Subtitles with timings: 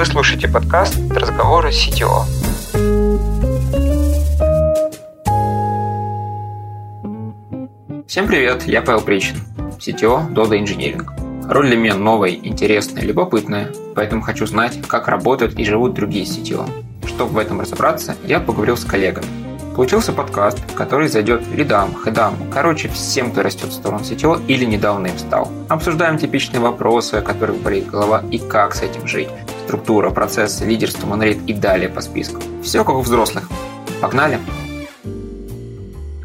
[0.00, 2.24] Вы слушаете подкаст «Разговоры CTO».
[8.06, 9.36] Всем привет, я Павел Причин,
[9.78, 11.06] CTO Dodo Engineering.
[11.50, 16.66] Роль для меня новая, интересная, любопытная, поэтому хочу знать, как работают и живут другие CTO.
[17.06, 19.26] Чтобы в этом разобраться, я поговорил с коллегами,
[19.76, 25.08] Получился подкаст, который зайдет лидам, хедам, короче, всем, кто растет в сторону сетевого или недавно
[25.08, 25.50] им стал.
[25.68, 29.28] Обсуждаем типичные вопросы, о которых болит голова и как с этим жить.
[29.70, 32.42] Структура, процессы, лидерство, монолит и далее по списку.
[32.60, 33.48] Все как у взрослых.
[34.02, 34.40] Погнали!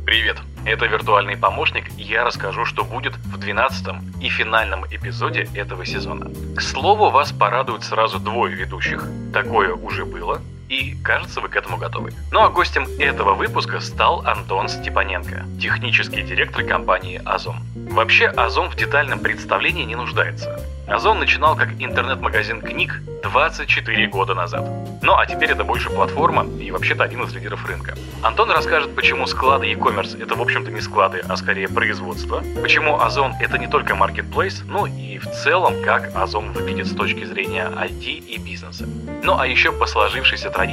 [0.04, 0.38] Привет!
[0.66, 3.88] Это виртуальный помощник, и я расскажу, что будет в 12
[4.20, 6.32] и финальном эпизоде этого сезона.
[6.56, 9.08] К слову, вас порадуют сразу двое ведущих.
[9.32, 12.14] Такое уже было, и кажется, вы к этому готовы.
[12.32, 17.58] Ну а гостем этого выпуска стал Антон Степаненко, технический директор компании Озон.
[17.76, 20.60] Вообще, Озон в детальном представлении не нуждается.
[20.88, 24.66] Озон начинал как интернет-магазин книг 24 года назад.
[25.02, 27.96] Ну а теперь это больше платформа и вообще-то один из лидеров рынка.
[28.22, 33.34] Антон расскажет, почему склады e-commerce это в общем-то не склады, а скорее производство, почему Озон
[33.40, 38.04] это не только marketplace, ну и в целом как Озон выглядит с точки зрения IT
[38.04, 38.88] и бизнеса.
[39.24, 40.65] Ну а еще по сложившейся традиции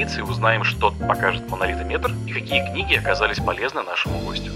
[0.42, 4.50] узнаем, что покажет монолитометр и какие книги оказались полезны нашему гостю.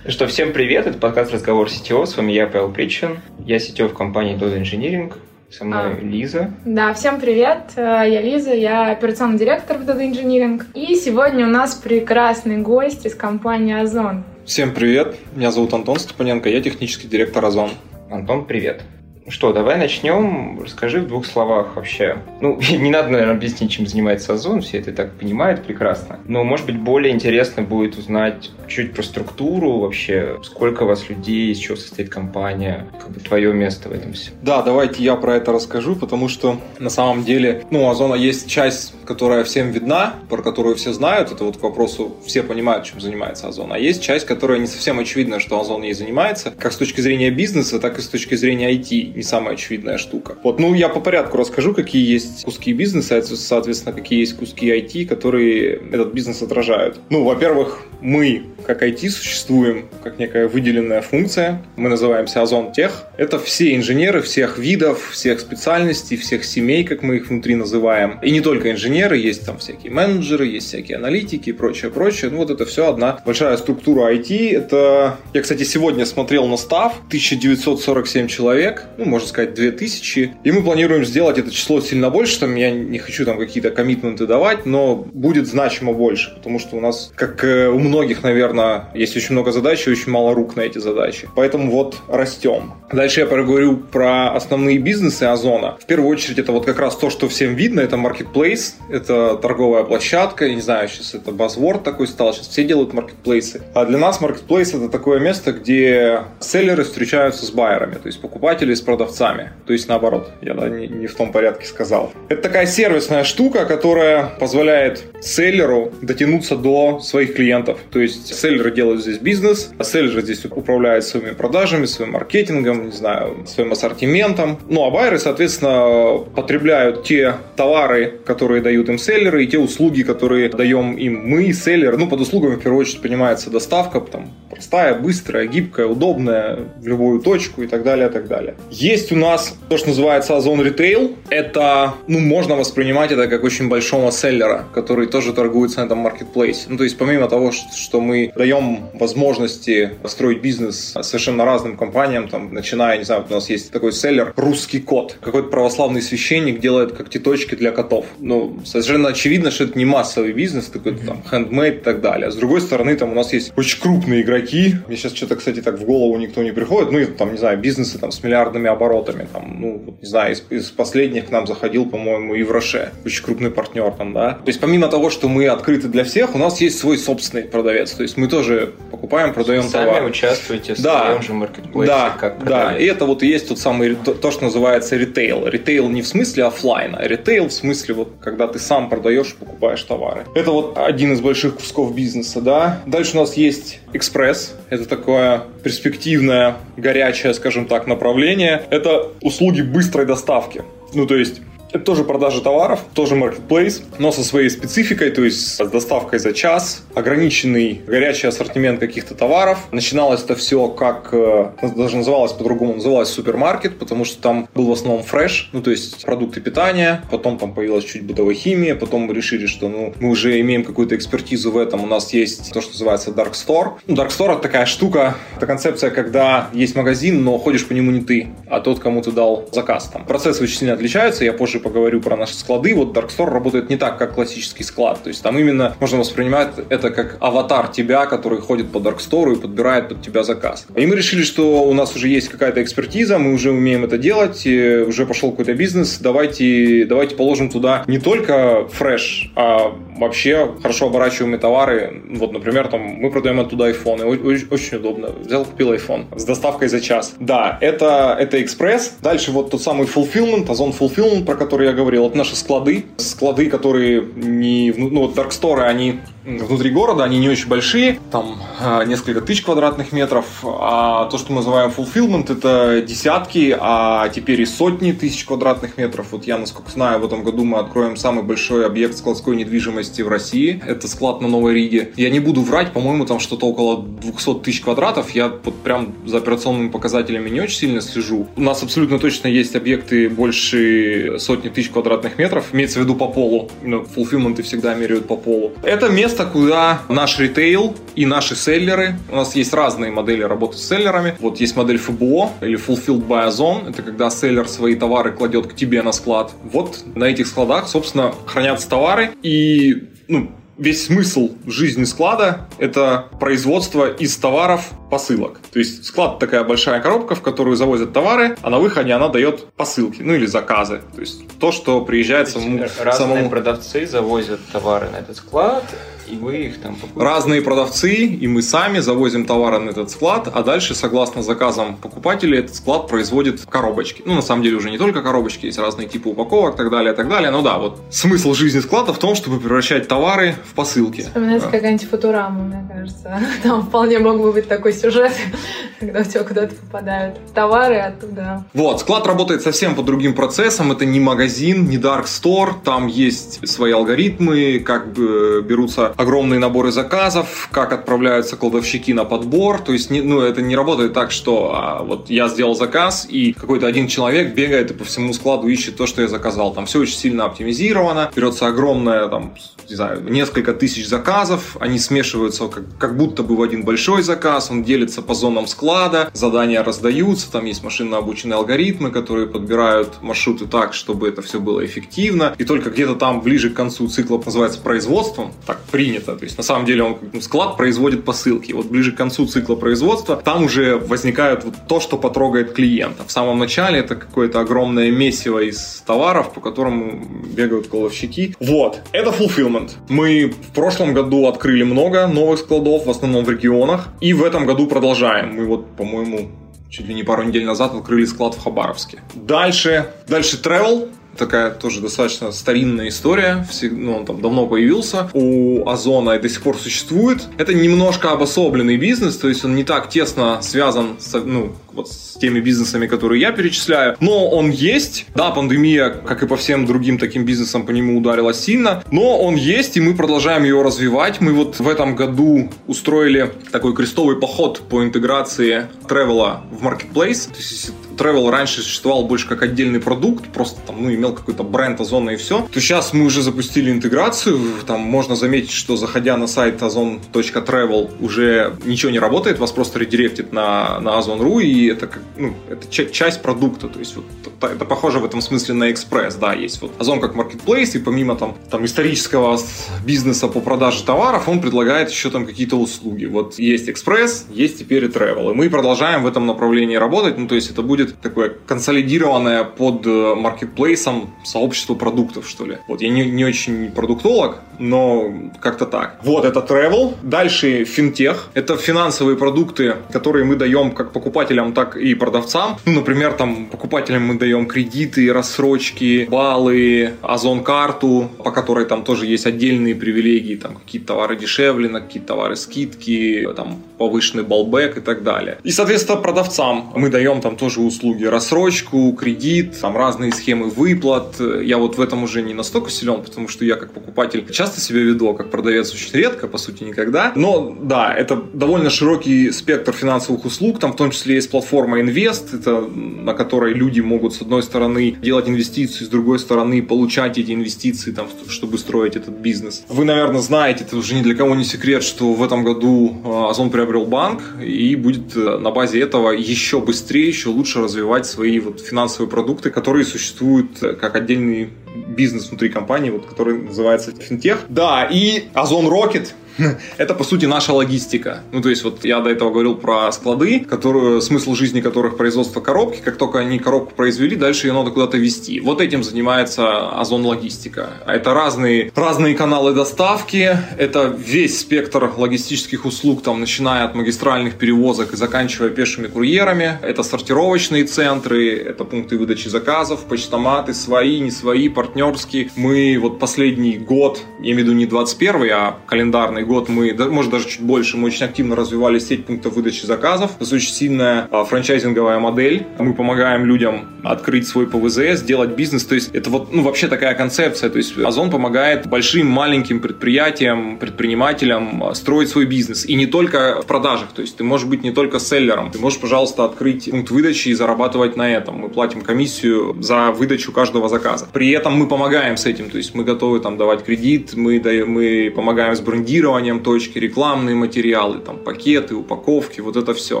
[0.06, 3.94] Что, всем привет, это подкаст «Разговор CTO», с вами я, Павел Причин, я CTO в
[3.94, 5.12] компании Dodo Engineering,
[5.50, 6.52] со мной а, Лиза.
[6.64, 11.50] Да, всем привет, э, я Лиза, я операционный директор в Dodo Engineering, и сегодня у
[11.50, 14.24] нас прекрасный гость из компании Озон.
[14.46, 17.70] Всем привет, меня зовут Антон Степаненко, я технический директор Озон.
[18.08, 18.82] Антон, привет.
[19.28, 20.60] Что, давай начнем.
[20.62, 22.18] Расскажи в двух словах вообще.
[22.40, 26.18] Ну, не надо, наверное, объяснить, чем занимается Озон, все это так понимают прекрасно.
[26.26, 31.52] Но, может быть, более интересно будет узнать чуть про структуру вообще, сколько у вас людей,
[31.52, 34.30] из чего состоит компания, как бы твое место в этом все.
[34.42, 38.48] Да, давайте я про это расскажу, потому что на самом деле, ну, у Озона есть
[38.48, 43.00] часть, которая всем видна, про которую все знают, это вот к вопросу, все понимают, чем
[43.00, 46.76] занимается Озон, а есть часть, которая не совсем очевидна, что Озон ей занимается, как с
[46.76, 50.36] точки зрения бизнеса, так и с точки зрения IT не самая очевидная штука.
[50.44, 55.06] Вот, ну, я по порядку расскажу, какие есть куски бизнеса, соответственно, какие есть куски IT,
[55.06, 57.00] которые этот бизнес отражают.
[57.10, 61.60] Ну, во-первых, мы, как IT, существуем как некая выделенная функция.
[61.74, 63.06] Мы называемся Озон Тех.
[63.16, 68.20] Это все инженеры всех видов, всех специальностей, всех семей, как мы их внутри называем.
[68.22, 72.30] И не только инженеры, есть там всякие менеджеры, есть всякие аналитики и прочее, прочее.
[72.30, 74.52] Ну, вот это все одна большая структура IT.
[74.52, 80.34] Это, я, кстати, сегодня смотрел на став, 1947 человек, ну, можно сказать, 2000.
[80.44, 84.26] И мы планируем сделать это число сильно больше, там я не хочу там какие-то коммитменты
[84.26, 89.16] давать, но будет значимо больше, потому что у нас, как э, у многих, наверное, есть
[89.16, 91.28] очень много задач и очень мало рук на эти задачи.
[91.34, 92.74] Поэтому вот растем.
[92.92, 95.76] Дальше я поговорю про основные бизнесы Озона.
[95.80, 99.84] В первую очередь это вот как раз то, что всем видно, это marketplace, это торговая
[99.84, 103.62] площадка, я не знаю, сейчас это buzzword такой стал, сейчас все делают маркетплейсы.
[103.74, 108.74] А для нас marketplace это такое место, где селлеры встречаются с байерами, то есть покупатели
[108.74, 109.50] с продавцами.
[109.66, 112.10] То есть наоборот, я да, не, не в том порядке сказал.
[112.30, 117.78] Это такая сервисная штука, которая позволяет селлеру дотянуться до своих клиентов.
[117.90, 122.92] То есть селлеры делают здесь бизнес, а селлеры здесь управляют своими продажами, своим маркетингом, не
[122.92, 124.58] знаю, своим ассортиментом.
[124.70, 130.48] Ну а байеры, соответственно, потребляют те товары, которые дают им селлеры, и те услуги, которые
[130.48, 131.98] даем им мы, селлеры.
[131.98, 137.20] Ну, под услугами, в первую очередь, понимается доставка, там, простая, быстрая, гибкая, удобная, в любую
[137.20, 138.54] точку и так далее, и так далее.
[138.78, 141.16] Есть у нас то, что называется Озон Retail.
[141.30, 146.66] Это, ну, можно воспринимать это как очень большого селлера, который тоже торгуется на этом маркетплейсе.
[146.68, 152.54] Ну, то есть, помимо того, что мы даем возможности строить бизнес совершенно разным компаниям, там,
[152.54, 155.16] начиная, не знаю, у нас есть такой селлер «Русский кот».
[155.20, 158.06] Какой-то православный священник делает когтеточки для котов.
[158.20, 162.30] Ну, совершенно очевидно, что это не массовый бизнес, такой там handmade и так далее.
[162.30, 164.76] С другой стороны, там у нас есть очень крупные игроки.
[164.86, 166.92] Мне сейчас что-то, кстати, так в голову никто не приходит.
[166.92, 169.26] Ну, там, не знаю, бизнесы там с миллиардными оборотами.
[169.32, 172.92] Там, ну, вот, не знаю, из, из последних к нам заходил, по-моему, Евроше.
[173.04, 174.32] Очень крупный партнер там, да.
[174.32, 177.92] То есть, помимо того, что мы открыты для всех, у нас есть свой собственный продавец.
[177.92, 179.96] То есть, мы тоже покупаем, продаем Сами товар.
[179.96, 182.70] Сами участвуете в да, своем же маркетплейсе, да, как продавец.
[182.72, 185.46] Да, и это вот и есть тот самый, то, то, что называется ритейл.
[185.46, 189.44] Ритейл не в смысле офлайна, а ритейл в смысле вот, когда ты сам продаешь и
[189.44, 190.24] покупаешь товары.
[190.34, 192.80] Это вот один из больших кусков бизнеса, да.
[192.86, 194.54] Дальше у нас есть экспресс.
[194.70, 198.57] Это такое перспективное, горячее, скажем так, направление.
[198.70, 200.62] Это услуги быстрой доставки.
[200.94, 201.40] Ну, то есть
[201.70, 206.32] Это тоже продажа товаров, тоже marketplace, но со своей спецификой, то есть с доставкой за
[206.32, 209.58] час, ограниченный горячий ассортимент каких-то товаров.
[209.70, 214.72] Начиналось это все как, э, даже называлось по-другому, называлось супермаркет, потому что там был в
[214.72, 219.14] основном фреш, ну то есть продукты питания, потом там появилась чуть бытовой химия, потом мы
[219.14, 222.72] решили, что ну, мы уже имеем какую-то экспертизу в этом, у нас есть то, что
[222.72, 223.72] называется Dark Store.
[223.86, 227.90] Ну, Dark Store это такая штука, это концепция, когда есть магазин, но ходишь по нему
[227.90, 229.90] не ты, а тот, кому ты дал заказ.
[229.92, 232.74] Там процессы очень сильно отличаются, я позже поговорю про наши склады.
[232.74, 236.50] Вот Dark Store работает не так, как классический склад, то есть там именно можно воспринимать
[236.68, 240.66] это как аватар тебя, который ходит по Dark Store и подбирает под тебя заказ.
[240.74, 244.46] И мы решили, что у нас уже есть какая-то экспертиза, мы уже умеем это делать,
[244.46, 251.40] уже пошел какой-то бизнес, давайте, давайте положим туда не только фреш, а вообще хорошо оборачиваемые
[251.40, 252.02] товары.
[252.10, 254.04] Вот, например, там мы продаем оттуда iPhone,
[254.50, 255.08] очень удобно.
[255.08, 257.14] Взял, купил iPhone с доставкой за час.
[257.18, 258.96] Да, это, это экспресс.
[259.02, 262.86] Дальше вот тот самый fulfillment, Озон fulfillment, про который я говорил, это наши склады.
[262.96, 264.72] Склады, которые не...
[264.76, 269.42] Ну, вот Dark Store, они внутри города, они не очень большие, там э, несколько тысяч
[269.42, 275.24] квадратных метров, а то, что мы называем fulfillment, это десятки, а теперь и сотни тысяч
[275.24, 276.08] квадратных метров.
[276.12, 280.08] Вот я, насколько знаю, в этом году мы откроем самый большой объект складской недвижимости в
[280.08, 280.60] России.
[280.66, 281.92] Это склад на Новой Риге.
[281.96, 285.10] Я не буду врать, по-моему, там что-то около 200 тысяч квадратов.
[285.10, 288.28] Я вот прям за операционными показателями не очень сильно слежу.
[288.36, 292.46] У нас абсолютно точно есть объекты больше сотни тысяч квадратных метров.
[292.52, 293.50] Имеется в виду по полу.
[293.62, 295.52] Ну, fulfillment всегда меряют по полу.
[295.62, 300.68] Это место куда наш ритейл и наши селлеры, у нас есть разные модели работы с
[300.68, 301.16] селлерами.
[301.20, 305.54] Вот есть модель FBO или Fulfilled by Ozon, это когда селлер свои товары кладет к
[305.54, 306.32] тебе на склад.
[306.44, 313.90] Вот на этих складах, собственно, хранятся товары и ну, весь смысл жизни склада– это производство
[313.90, 315.40] из товаров посылок.
[315.52, 319.52] То есть склад такая большая коробка, в которую завозят товары, а на выходе она дает
[319.52, 320.80] посылки, ну или заказы.
[320.94, 322.58] То есть то, что приезжает самому...
[322.58, 323.30] Разные самому...
[323.30, 325.64] продавцы завозят товары на этот склад,
[326.10, 327.14] и вы их там покупаете.
[327.14, 332.38] Разные продавцы, и мы сами завозим товары на этот склад, а дальше, согласно заказам покупателей,
[332.38, 334.02] этот склад производит коробочки.
[334.04, 337.08] Ну, на самом деле, уже не только коробочки, есть разные типы упаковок, так далее, так
[337.08, 337.30] далее.
[337.30, 341.02] Ну да, вот смысл жизни склада в том, чтобы превращать товары в посылки.
[341.02, 341.52] Вспоминается да.
[341.52, 343.20] какая-нибудь футурама, мне кажется.
[343.42, 345.12] Там вполне мог бы быть такой сюжет,
[345.80, 348.44] когда у тебя куда-то попадают товары оттуда.
[348.54, 350.72] Вот, склад работает совсем по другим процессам.
[350.72, 352.52] Это не магазин, не dark store.
[352.64, 359.60] Там есть свои алгоритмы, как бы берутся огромные наборы заказов, как отправляются кладовщики на подбор.
[359.60, 363.32] То есть, не, ну, это не работает так, что а, вот я сделал заказ, и
[363.32, 366.52] какой-то один человек бегает и по всему складу ищет то, что я заказал.
[366.52, 368.10] Там все очень сильно оптимизировано.
[368.14, 369.34] Берется огромное, там,
[369.68, 374.50] не знаю, несколько тысяч заказов, они смешиваются как, как будто бы в один большой заказ,
[374.50, 380.46] он делится по зонам склада, задания раздаются, там есть машинно обученные алгоритмы, которые подбирают маршруты
[380.46, 384.60] так, чтобы это все было эффективно, и только где-то там ближе к концу цикла называется
[384.60, 386.16] производством, так при принято.
[386.16, 388.52] То есть на самом деле он ну, склад производит посылки.
[388.52, 393.04] Вот ближе к концу цикла производства там уже возникает вот то, что потрогает клиента.
[393.06, 398.34] В самом начале это какое-то огромное месиво из товаров, по которому бегают коловщики.
[398.40, 399.70] Вот, это fulfillment.
[399.88, 404.46] Мы в прошлом году открыли много новых складов, в основном в регионах, и в этом
[404.46, 405.34] году продолжаем.
[405.34, 406.30] Мы вот, по-моему,
[406.70, 409.02] чуть ли не пару недель назад открыли склад в Хабаровске.
[409.14, 413.46] Дальше, дальше travel такая тоже достаточно старинная история.
[413.62, 415.10] Ну, он там давно появился.
[415.12, 417.22] У Озона и до сих пор существует.
[417.36, 422.18] Это немножко обособленный бизнес, то есть он не так тесно связан с, ну, вот с
[422.20, 423.96] теми бизнесами, которые я перечисляю.
[424.00, 425.06] Но он есть.
[425.14, 428.82] Да, пандемия, как и по всем другим таким бизнесам, по нему ударила сильно.
[428.90, 431.20] Но он есть, и мы продолжаем его развивать.
[431.20, 437.28] Мы вот в этом году устроили такой крестовый поход по интеграции тревела в marketplace.
[437.28, 441.80] То есть, Travel раньше существовал больше как отдельный продукт, просто там, ну, имел какой-то бренд
[441.80, 446.26] Озона и все, то сейчас мы уже запустили интеграцию, там можно заметить, что заходя на
[446.26, 452.34] сайт ozon.travel уже ничего не работает, вас просто редиректит на, на Ozon.ru, и это, ну,
[452.48, 454.04] это часть продукта, то есть вот,
[454.42, 458.16] это похоже в этом смысле на экспресс, да, есть вот Озон как marketplace, и помимо
[458.16, 459.38] там, там исторического
[459.84, 463.06] бизнеса по продаже товаров, он предлагает еще там какие-то услуги.
[463.06, 467.26] Вот есть экспресс, есть теперь и travel, и мы продолжаем в этом направлении работать, ну,
[467.26, 472.58] то есть это будет будет такое консолидированное под э, маркетплейсом сообщество продуктов, что ли.
[472.68, 475.98] Вот я не, не очень продуктолог, но как-то так.
[476.02, 476.94] Вот это travel.
[477.02, 478.30] Дальше финтех.
[478.34, 482.56] Это финансовые продукты, которые мы даем как покупателям, так и продавцам.
[482.66, 489.26] Ну, например, там покупателям мы даем кредиты, рассрочки, баллы, озон-карту, по которой там тоже есть
[489.26, 495.02] отдельные привилегии, там какие-то товары дешевле, на какие-то товары скидки, там повышенный балбек и так
[495.02, 495.38] далее.
[495.44, 501.20] И, соответственно, продавцам мы даем там тоже услуги услуги, рассрочку, кредит, там разные схемы выплат.
[501.20, 504.80] Я вот в этом уже не настолько силен, потому что я как покупатель часто себя
[504.80, 507.12] веду, а как продавец очень редко, по сути никогда.
[507.14, 512.34] Но да, это довольно широкий спектр финансовых услуг, там в том числе есть платформа Invest,
[512.34, 517.32] это на которой люди могут с одной стороны делать инвестиции, с другой стороны получать эти
[517.32, 519.62] инвестиции, там, чтобы строить этот бизнес.
[519.68, 523.30] Вы, наверное, знаете, это уже ни для кого не секрет, что в этом году а,
[523.30, 528.40] Озон приобрел банк и будет э, на базе этого еще быстрее, еще лучше развивать свои
[528.40, 531.50] вот финансовые продукты, которые существуют э, как отдельный
[531.88, 534.38] бизнес внутри компании, вот, который называется финтех.
[534.48, 536.08] Да, и Озон Rocket
[536.78, 538.22] это, по сути, наша логистика.
[538.32, 542.40] Ну, то есть, вот я до этого говорил про склады, которые, смысл жизни которых производство
[542.40, 542.80] коробки.
[542.84, 545.40] Как только они коробку произвели, дальше ее надо куда-то везти.
[545.40, 547.70] Вот этим занимается Озон Логистика.
[547.86, 554.92] Это разные, разные каналы доставки, это весь спектр логистических услуг, там, начиная от магистральных перевозок
[554.92, 556.58] и заканчивая пешими курьерами.
[556.62, 562.30] Это сортировочные центры, это пункты выдачи заказов, почтоматы, свои, не свои, партнерские.
[562.36, 567.10] Мы вот последний год, я имею в виду не 21 а календарный год мы, может
[567.10, 570.12] даже чуть больше, мы очень активно развивали сеть пунктов выдачи заказов.
[570.20, 572.46] Это очень сильная а, франчайзинговая модель.
[572.58, 575.64] Мы помогаем людям открыть свой ПВЗ, сделать бизнес.
[575.64, 577.50] То есть это вот ну, вообще такая концепция.
[577.50, 582.64] То есть Озон помогает большим, маленьким предприятиям, предпринимателям а, строить свой бизнес.
[582.66, 583.88] И не только в продажах.
[583.94, 585.50] То есть ты можешь быть не только селлером.
[585.50, 588.36] Ты можешь, пожалуйста, открыть пункт выдачи и зарабатывать на этом.
[588.36, 591.08] Мы платим комиссию за выдачу каждого заказа.
[591.12, 592.50] При этом мы помогаем с этим.
[592.50, 596.78] То есть мы готовы там давать кредит, мы, даем, мы помогаем с брендированием, регулированием точки,
[596.78, 600.00] рекламные материалы, там, пакеты, упаковки, вот это все.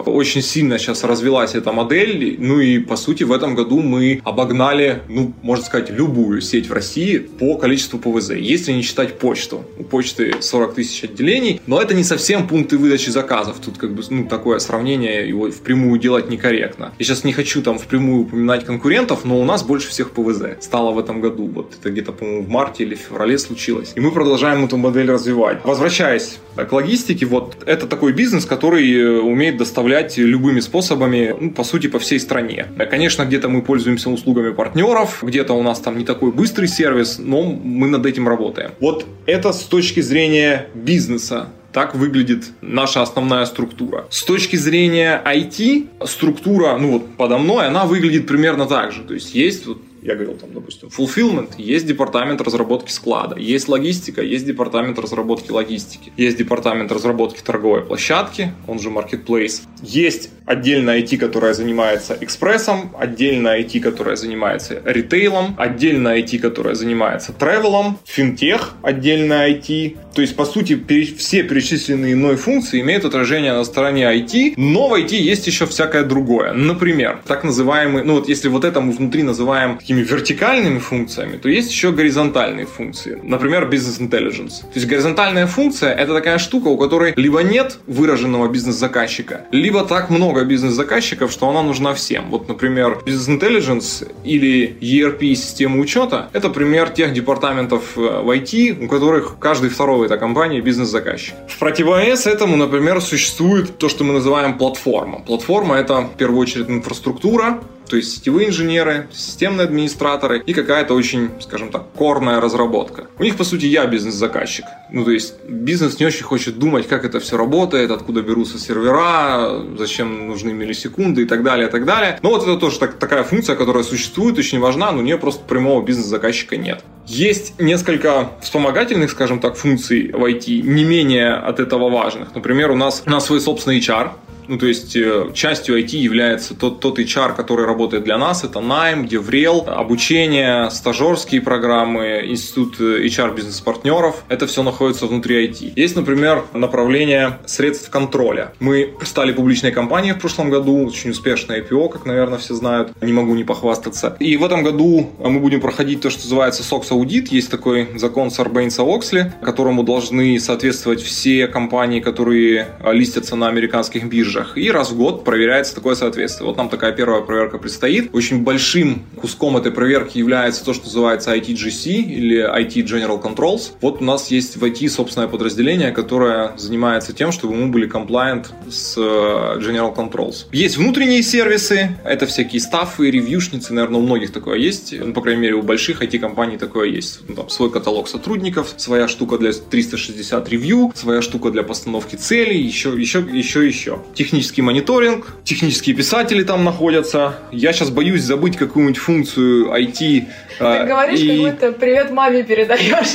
[0.00, 5.02] Очень сильно сейчас развилась эта модель, ну и, по сути, в этом году мы обогнали,
[5.08, 9.64] ну, можно сказать, любую сеть в России по количеству ПВЗ, если не считать почту.
[9.78, 13.56] У почты 40 тысяч отделений, но это не совсем пункты выдачи заказов.
[13.64, 16.92] Тут как бы, ну, такое сравнение, его впрямую делать некорректно.
[16.98, 20.90] Я сейчас не хочу там впрямую упоминать конкурентов, но у нас больше всех ПВЗ стало
[20.92, 21.46] в этом году.
[21.46, 23.92] Вот это где-то, по-моему, в марте или феврале случилось.
[23.94, 25.64] И мы продолжаем эту модель развивать.
[25.64, 31.50] Возвращаясь возвращаясь к логистике, вот это такой бизнес, который э, умеет доставлять любыми способами, ну,
[31.52, 32.66] по сути, по всей стране.
[32.90, 37.42] Конечно, где-то мы пользуемся услугами партнеров, где-то у нас там не такой быстрый сервис, но
[37.44, 38.72] мы над этим работаем.
[38.80, 41.48] Вот это с точки зрения бизнеса.
[41.72, 44.06] Так выглядит наша основная структура.
[44.10, 49.02] С точки зрения IT, структура, ну вот подо мной, она выглядит примерно так же.
[49.02, 54.22] То есть есть вот я говорил, там, допустим, fulfillment, есть департамент разработки склада, есть логистика,
[54.22, 61.18] есть департамент разработки логистики, есть департамент разработки торговой площадки, он же marketplace, есть отдельная IT,
[61.18, 69.50] которая занимается экспрессом, отдельная IT, которая занимается ритейлом, отдельная IT, которая занимается тревелом, финтех, отдельная
[69.50, 69.96] IT.
[70.14, 70.74] То есть, по сути,
[71.16, 76.02] все перечисленные мной функции имеют отражение на стороне IT, но в IT есть еще всякое
[76.02, 76.52] другое.
[76.54, 81.48] Например, так называемый, ну вот если вот это мы внутри называем такими вертикальными функциями, то
[81.48, 83.18] есть еще горизонтальные функции.
[83.22, 84.62] Например, бизнес intelligence.
[84.62, 90.10] То есть горизонтальная функция это такая штука, у которой либо нет выраженного бизнес-заказчика, либо так
[90.10, 92.30] много много бизнес-заказчиков, что она нужна всем.
[92.30, 98.84] Вот, например, Business Intelligence или ERP система учета– это пример тех департаментов э, в IT,
[98.84, 101.34] у которых каждый второй в этой компании бизнес-заказчик.
[101.48, 105.20] В противовес этому, например, существует то, что мы называем платформа.
[105.26, 111.30] Платформа– это в первую очередь инфраструктура, то есть сетевые инженеры, системные администраторы и какая-то очень,
[111.40, 113.06] скажем так, корная разработка.
[113.18, 114.64] У них, по сути, я бизнес-заказчик.
[114.90, 119.62] Ну, то есть бизнес не очень хочет думать, как это все работает, откуда берутся сервера,
[119.78, 122.18] зачем нужны миллисекунды и так далее, и так далее.
[122.22, 125.42] Но вот это тоже так, такая функция, которая существует, очень важна, но у нее просто
[125.44, 126.84] прямого бизнес-заказчика нет.
[127.06, 132.34] Есть несколько вспомогательных, скажем так, функций в IT, не менее от этого важных.
[132.34, 134.10] Например, у нас, у нас свой собственный HR,
[134.48, 138.44] ну, то есть э, частью IT является тот, тот HR, который работает для нас.
[138.44, 144.24] Это найм, Деврел, обучение, стажерские программы, институт э, HR бизнес-партнеров.
[144.28, 145.74] Это все находится внутри IT.
[145.76, 148.52] Есть, например, направление средств контроля.
[148.58, 152.90] Мы стали публичной компанией в прошлом году, очень успешное IPO, как, наверное, все знают.
[153.02, 154.16] Не могу не похвастаться.
[154.18, 157.28] И в этом году мы будем проходить то, что называется SOX аудит.
[157.28, 164.37] Есть такой закон Сарбейнса-Оксли, которому должны соответствовать все компании, которые э, листятся на американских биржах
[164.38, 166.46] биржах, и раз в год проверяется такое соответствие.
[166.46, 168.10] Вот нам такая первая проверка предстоит.
[168.12, 173.72] Очень большим куском этой проверки является то, что называется ITGC или IT General Controls.
[173.80, 178.46] Вот у нас есть в IT собственное подразделение, которое занимается тем, чтобы мы были compliant
[178.70, 180.46] с э, General Controls.
[180.52, 185.42] Есть внутренние сервисы, это всякие стафы, ревьюшницы, наверное, у многих такое есть, ну, по крайней
[185.42, 187.20] мере, у больших IT-компаний такое есть.
[187.28, 192.60] Ну, там свой каталог сотрудников, своя штука для 360 ревью, своя штука для постановки целей,
[192.60, 193.98] еще, еще, еще, еще
[194.28, 197.38] технический мониторинг, технические писатели там находятся.
[197.50, 200.26] Я сейчас боюсь забыть какую-нибудь функцию IT.
[200.58, 201.28] Ты а, говоришь, и...
[201.28, 203.14] как будто привет маме передаешь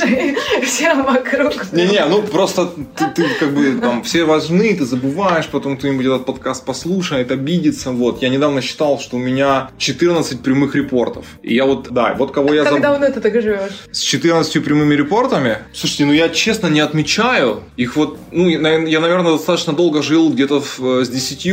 [0.66, 1.72] всем вокруг.
[1.72, 6.24] Не-не, ну просто ты, ты как бы там все важны, ты забываешь, потом кто-нибудь этот
[6.26, 7.90] подкаст послушает, обидится.
[7.90, 11.26] Вот, я недавно считал, что у меня 14 прямых репортов.
[11.42, 12.80] И я вот, да, вот кого я забыл.
[12.80, 13.72] Как давно ты так живешь?
[13.92, 15.58] С 14 прямыми репортами?
[15.72, 17.60] Слушайте, ну я честно не отмечаю.
[17.76, 21.44] Их вот, ну, я, наверное, достаточно долго жил где-то с 10.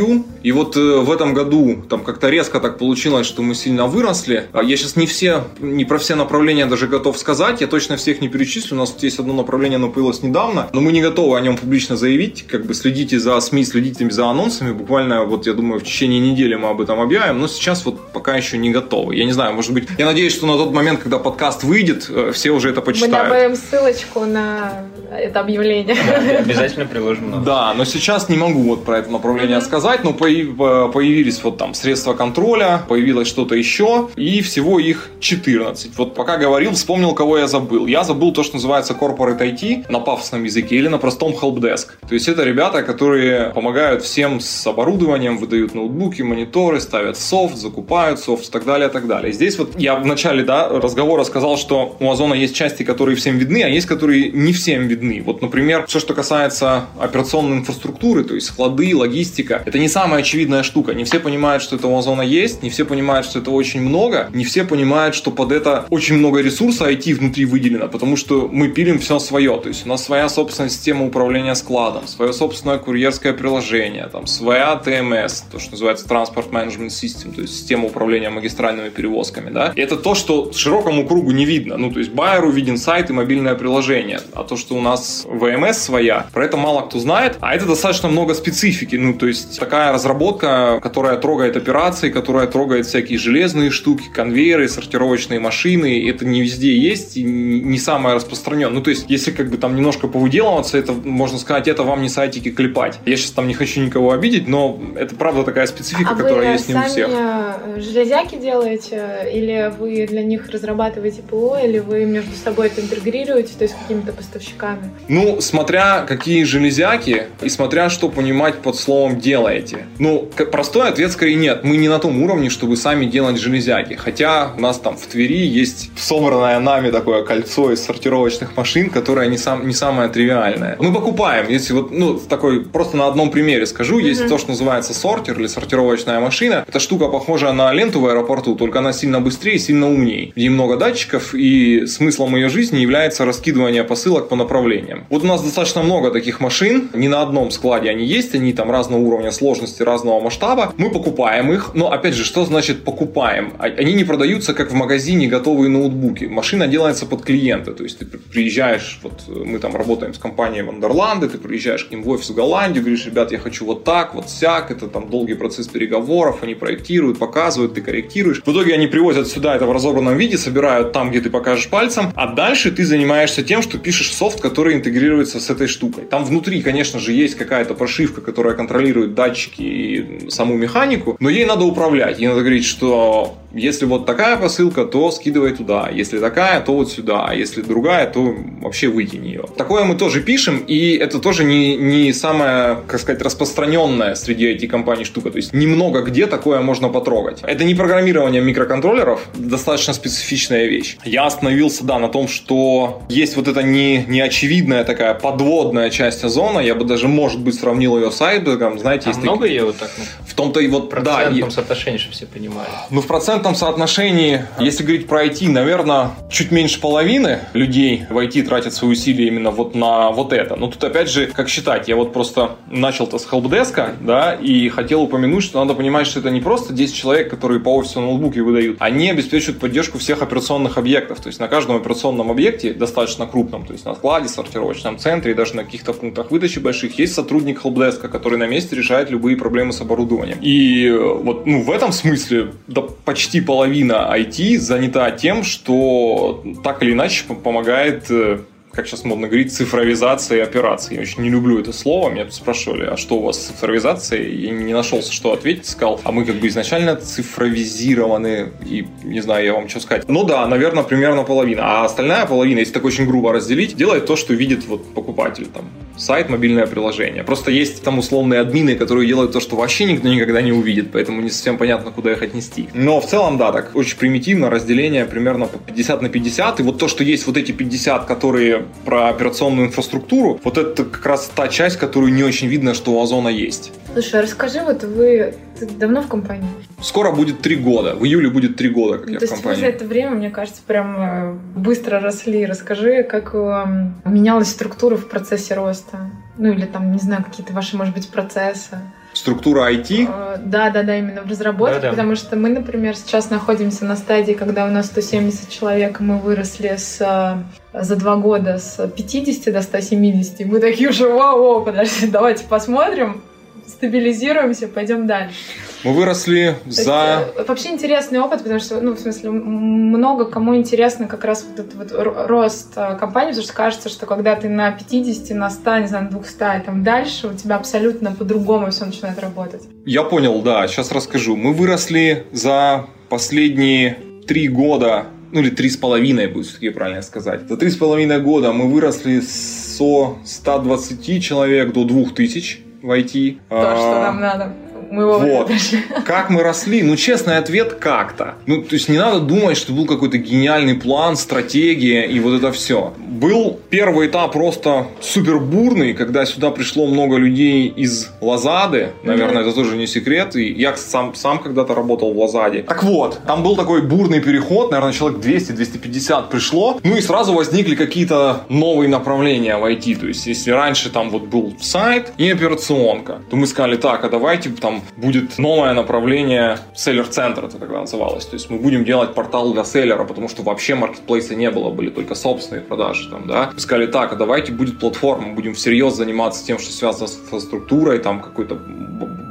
[0.42, 4.46] И вот э, в этом году там как-то резко так получилось, что мы сильно выросли.
[4.52, 7.60] А я сейчас не все, не про все направления даже готов сказать.
[7.60, 8.76] Я точно всех не перечислю.
[8.76, 10.68] У нас тут есть одно направление, оно появилось недавно.
[10.72, 12.44] Но мы не готовы о нем публично заявить.
[12.46, 14.72] Как бы следите за СМИ, следите за анонсами.
[14.72, 17.40] Буквально вот, я думаю, в течение недели мы об этом объявим.
[17.40, 19.16] Но сейчас вот пока еще не готовы.
[19.16, 22.32] Я не знаю, может быть, я надеюсь, что на тот момент, когда подкаст выйдет, э,
[22.32, 23.12] все уже это почитают.
[23.12, 25.96] Мы добавим ссылочку на это объявление.
[26.06, 27.44] Да, обязательно приложим.
[27.44, 29.64] Да, но сейчас не могу вот про это направление mm-hmm.
[29.64, 35.71] сказать, но появились вот там средства контроля, появилось что-то еще, и всего их 14.
[35.96, 37.86] Вот пока говорил, вспомнил, кого я забыл.
[37.86, 41.88] Я забыл то, что называется Corporate IT на пафосном языке или на простом helpdesk.
[42.08, 48.20] То есть это ребята, которые помогают всем с оборудованием, выдают ноутбуки, мониторы, ставят софт, закупают
[48.20, 49.32] софт и так далее, и так далее.
[49.32, 53.38] Здесь вот я в начале да, разговора сказал, что у Озона есть части, которые всем
[53.38, 55.22] видны, а есть, которые не всем видны.
[55.24, 60.62] Вот, например, все, что касается операционной инфраструктуры, то есть склады, логистика, это не самая очевидная
[60.62, 60.94] штука.
[60.94, 64.28] Не все понимают, что это у Озона есть, не все понимают, что это очень много,
[64.32, 68.68] не все понимают, что под это очень много ресурса IT внутри выделено, потому что мы
[68.68, 69.58] пилим все свое.
[69.58, 74.76] То есть у нас своя собственная система управления складом, свое собственное курьерское приложение, там своя
[74.76, 79.50] ТМС, то, что называется Transport Management System, то есть система управления магистральными перевозками.
[79.50, 79.72] Да?
[79.74, 81.76] И это то, что широкому кругу не видно.
[81.76, 84.20] Ну, то есть байеру виден сайт и мобильное приложение.
[84.34, 87.36] А то, что у нас ВМС своя, про это мало кто знает.
[87.40, 88.96] А это достаточно много специфики.
[88.96, 95.40] Ну, то есть такая разработка, которая трогает операции, которая трогает всякие железные штуки, конвейеры, сортировочные
[95.42, 96.08] машины.
[96.08, 98.74] Это не везде есть и не самое распространенное.
[98.74, 102.08] Ну, то есть, если как бы там немножко повыделываться, это, можно сказать, это вам не
[102.08, 102.98] сайтики клепать.
[103.06, 106.68] Я сейчас там не хочу никого обидеть, но это правда такая специфика, а которая есть
[106.68, 107.08] не у всех.
[107.10, 109.28] Э, железяки делаете?
[109.32, 111.58] Или вы для них разрабатываете ПО?
[111.62, 114.90] Или вы между собой это интегрируете, то есть какими-то поставщиками?
[115.08, 119.86] Ну, смотря какие железяки и смотря что понимать под словом «делаете».
[119.98, 121.64] Ну, простой ответ скорее нет.
[121.64, 123.94] Мы не на том уровне, чтобы сами делать железяки.
[123.94, 129.28] Хотя у нас там в Твери есть собранное нами такое кольцо из сортировочных машин, которое
[129.28, 130.76] не, сам, не самое тривиальное.
[130.78, 134.08] Мы покупаем, если вот, ну, такой, просто на одном примере скажу, mm-hmm.
[134.08, 136.64] есть то, что называется сортер или сортировочная машина.
[136.66, 140.32] Эта штука похожа на ленту в аэропорту, только она сильно быстрее и сильно умнее.
[140.34, 145.06] Где много датчиков, и смыслом ее жизни является раскидывание посылок по направлениям.
[145.10, 148.70] Вот у нас достаточно много таких машин, не на одном складе они есть, они там
[148.70, 150.72] разного уровня сложности, разного масштаба.
[150.76, 153.52] Мы покупаем их, но опять же, что значит покупаем?
[153.58, 156.24] А, они не продаются как в магазине готовые ноутбуки.
[156.24, 161.28] Машина делается под клиента, то есть ты приезжаешь, вот мы там работаем с компанией Вандерланды,
[161.28, 164.30] ты приезжаешь к ним в офис в Голландию, говоришь, ребят, я хочу вот так, вот
[164.30, 168.42] сяк, это там долгий процесс переговоров, они проектируют, показывают, ты корректируешь.
[168.44, 172.12] В итоге они привозят сюда это в разобранном виде, собирают там, где ты покажешь пальцем,
[172.14, 176.04] а дальше ты занимаешься тем, что пишешь софт, который интегрируется с этой штукой.
[176.04, 181.44] Там внутри, конечно же, есть какая-то прошивка, которая контролирует датчики и саму механику, но ей
[181.44, 182.18] надо управлять.
[182.18, 185.88] Ей надо говорить, что если вот такая посылка, то скидывай туда.
[185.92, 187.26] Если такая, то вот сюда.
[187.28, 189.44] А если другая, то вообще выкинь ее.
[189.56, 195.04] Такое мы тоже пишем, и это тоже не, не самая, как сказать, распространенная среди IT-компаний
[195.04, 195.30] штука.
[195.30, 197.40] То есть немного где такое можно потрогать.
[197.42, 200.96] Это не программирование микроконтроллеров, достаточно специфичная вещь.
[201.04, 206.60] Я остановился, да, на том, что есть вот эта не, неочевидная такая подводная часть озона.
[206.60, 208.78] Я бы даже, может быть, сравнил ее с айбегом.
[208.78, 209.58] Знаете, а есть много такие...
[209.58, 209.90] ее вот так?
[210.32, 211.30] Ну, в том-то и вот, да.
[211.30, 212.68] В соотношении, чтобы все понимали.
[212.90, 218.42] Ну, в процентном соотношении, если говорить про IT, наверное, чуть меньше половины людей в IT
[218.44, 220.56] тратят свои усилия именно вот на вот это.
[220.56, 221.88] Но тут опять же, как считать?
[221.88, 226.30] Я вот просто начал-то с хелпдеска, да, и хотел упомянуть, что надо понимать, что это
[226.30, 228.76] не просто 10 человек, которые по офису ноутбуки выдают.
[228.80, 231.20] Они обеспечивают поддержку всех операционных объектов.
[231.20, 235.34] То есть на каждом операционном объекте, достаточно крупном, то есть на складе, сортировочном центре и
[235.34, 239.72] даже на каких-то пунктах выдачи больших, есть сотрудник хелпдеска, который на месте решает любые проблемы
[239.72, 240.21] с оборудованием.
[240.40, 246.82] И э, вот ну, в этом смысле да, почти половина IT занята тем, что так
[246.82, 248.40] или иначе помогает э,
[248.72, 250.96] как сейчас модно говорить, цифровизацией операций.
[250.96, 252.10] Я очень не люблю это слово.
[252.10, 254.46] Меня тут спрашивали, а что у вас с цифровизацией?
[254.46, 255.66] Я не нашелся, что ответить.
[255.66, 258.52] Сказал, а мы как бы изначально цифровизированы.
[258.64, 260.08] И не знаю, я вам что сказать.
[260.08, 261.62] Ну да, наверное, примерно половина.
[261.64, 265.46] А остальная половина, если так очень грубо разделить, делает то, что видит вот покупатель.
[265.46, 267.24] Там, сайт, мобильное приложение.
[267.24, 271.20] Просто есть там условные админы, которые делают то, что вообще никто никогда не увидит, поэтому
[271.20, 272.68] не совсем понятно, куда их отнести.
[272.74, 276.60] Но в целом, да, так очень примитивно разделение примерно по 50 на 50.
[276.60, 281.04] И вот то, что есть вот эти 50, которые про операционную инфраструктуру, вот это как
[281.06, 283.72] раз та часть, которую не очень видно, что у Озона есть.
[283.92, 285.34] Слушай, а расскажи, вот вы
[285.78, 286.48] давно в компании?
[286.80, 287.94] Скоро будет три года.
[287.94, 289.50] В июле будет три года, как ну, я то в компании.
[289.50, 292.44] Есть вы за это время, мне кажется, прям э, быстро росли.
[292.46, 296.10] Расскажи, как эм, менялась структура в процессе роста?
[296.38, 298.78] Ну или там, не знаю, какие-то ваши, может быть, процессы?
[299.14, 300.08] Структура IT?
[300.08, 301.90] Э, да, да, да, именно в разработке, да, да.
[301.90, 306.74] потому что мы, например, сейчас находимся на стадии, когда у нас 170 человек, мы выросли
[306.76, 310.46] с э, за два года с 50 до 170.
[310.46, 313.22] Мы такие уже, вау, подожди, давайте посмотрим,
[313.66, 315.36] стабилизируемся, пойдем дальше.
[315.84, 317.24] Мы выросли за...
[317.26, 321.44] Есть, э, вообще интересный опыт, потому что, ну, в смысле, много кому интересно как раз
[321.48, 325.50] вот этот вот рост э, компании, потому что кажется, что когда ты на 50, на
[325.50, 329.62] 100, не знаю, на 200 и там дальше, у тебя абсолютно по-другому все начинает работать.
[329.84, 331.34] Я понял, да, сейчас расскажу.
[331.34, 337.48] Мы выросли за последние три года ну или три с половиной будет все-таки правильно сказать.
[337.48, 343.38] За три с половиной года мы выросли со 120 человек до 2000 в IT.
[343.48, 344.52] То, что а, нам надо
[344.92, 345.50] мы вовремя вот.
[346.04, 346.82] Как мы росли?
[346.82, 348.34] Ну, честный ответ, как-то.
[348.46, 352.52] Ну, то есть не надо думать, что был какой-то гениальный план, стратегия и вот это
[352.52, 352.92] все.
[352.98, 358.90] Был первый этап просто супер бурный, когда сюда пришло много людей из Лазады.
[359.02, 359.48] Наверное, mm-hmm.
[359.48, 360.36] это тоже не секрет.
[360.36, 362.62] И я сам, сам когда-то работал в Лазаде.
[362.62, 366.78] Так вот, там был такой бурный переход, наверное, человек 200-250 пришло.
[366.82, 370.00] Ну и сразу возникли какие-то новые направления в IT.
[370.00, 374.10] То есть, если раньше там вот был сайт и операционка, то мы сказали, так, а
[374.10, 378.26] давайте там будет новое направление селлер-центра, это тогда называлось.
[378.26, 381.90] То есть мы будем делать портал для селлера, потому что вообще маркетплейса не было, были
[381.90, 383.10] только собственные продажи.
[383.10, 383.50] Там, да?
[383.54, 387.98] Мы сказали, так, а давайте будет платформа, будем всерьез заниматься тем, что связано с инфраструктурой,
[387.98, 388.58] там какой-то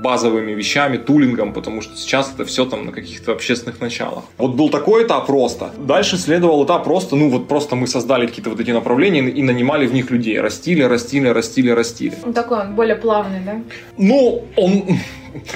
[0.02, 4.24] базовыми вещами, тулингом, потому что сейчас это все там на каких-то общественных началах.
[4.38, 5.70] Вот был такой этап роста.
[5.78, 9.86] Дальше следовал этап просто, ну вот просто мы создали какие-то вот эти направления и нанимали
[9.88, 10.40] в них людей.
[10.40, 12.16] Растили, растили, растили, растили.
[12.26, 13.62] Он такой, он более плавный, да?
[13.98, 14.84] Ну, он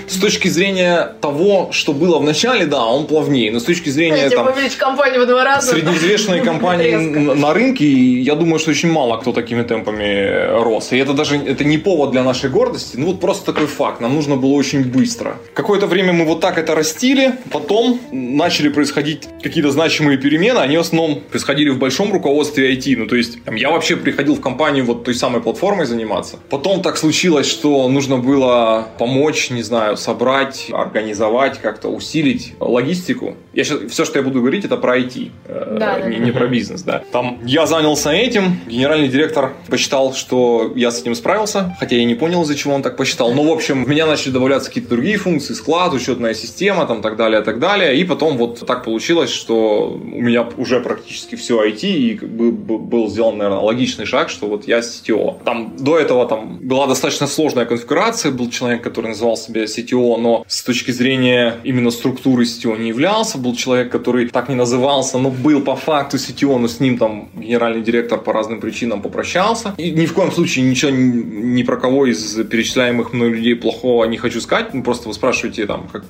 [0.07, 3.51] с точки зрения того, что было в начале, да, он плавнее.
[3.51, 5.71] Но с точки зрения Хотите там, компанию в два раза.
[5.71, 10.91] среднеизвестной компании на рынке, я думаю, что очень мало кто такими темпами рос.
[10.91, 12.97] И это даже это не повод для нашей гордости.
[12.97, 14.01] Ну вот просто такой факт.
[14.01, 15.37] Нам нужно было очень быстро.
[15.53, 17.35] Какое-то время мы вот так это растили.
[17.51, 20.59] Потом начали происходить какие-то значимые перемены.
[20.59, 22.95] Они в основном происходили в большом руководстве IT.
[22.97, 26.39] Ну то есть там, я вообще приходил в компанию вот той самой платформой заниматься.
[26.49, 33.35] Потом так случилось, что нужно было помочь, не знаю, собрать, организовать, как-то усилить логистику.
[33.53, 36.25] Я сейчас, все, что я буду говорить, это про IT, э, да, не, да.
[36.25, 36.83] не про бизнес.
[36.83, 37.03] Да.
[37.11, 42.15] Там я занялся этим, генеральный директор посчитал, что я с этим справился, хотя я не
[42.15, 43.33] понял, из-за чего он так посчитал.
[43.33, 47.15] Но, в общем, в меня начали добавляться какие-то другие функции, склад, учетная система, там, так
[47.15, 47.97] далее, так далее.
[47.97, 53.37] И потом вот так получилось, что у меня уже практически все IT, и был сделан,
[53.37, 55.43] наверное, логичный шаг, что вот я CTO.
[55.43, 60.45] Там до этого там была достаточно сложная конфигурация, был человек, который назывался себе CTO, но
[60.47, 63.37] с точки зрения именно структуры CTO не являлся.
[63.37, 67.29] Был человек, который так не назывался, но был по факту CTO, но с ним там
[67.35, 69.73] генеральный директор по разным причинам попрощался.
[69.77, 74.17] И ни в коем случае ничего ни про кого из перечисляемых мной людей плохого не
[74.17, 74.73] хочу сказать.
[74.73, 76.03] Ну, просто вы спрашиваете там как,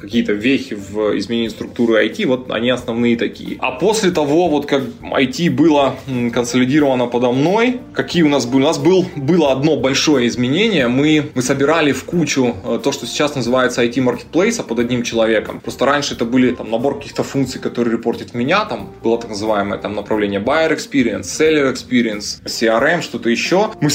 [0.00, 3.56] какие-то вехи в изменении структуры IT, вот они основные такие.
[3.60, 5.96] А после того, вот как IT было
[6.32, 8.58] консолидировано подо мной, какие у нас были?
[8.58, 10.88] У нас был, было одно большое изменение.
[10.88, 15.02] Мы, мы собирали в кучу э, то, что сейчас называется IT Marketplace, а под одним
[15.02, 15.60] человеком.
[15.60, 19.78] Просто раньше это были там набор каких-то функций, которые репортят меня, там было так называемое
[19.78, 23.72] там направление Buyer Experience, Seller Experience, CRM, что-то еще.
[23.82, 23.90] Мы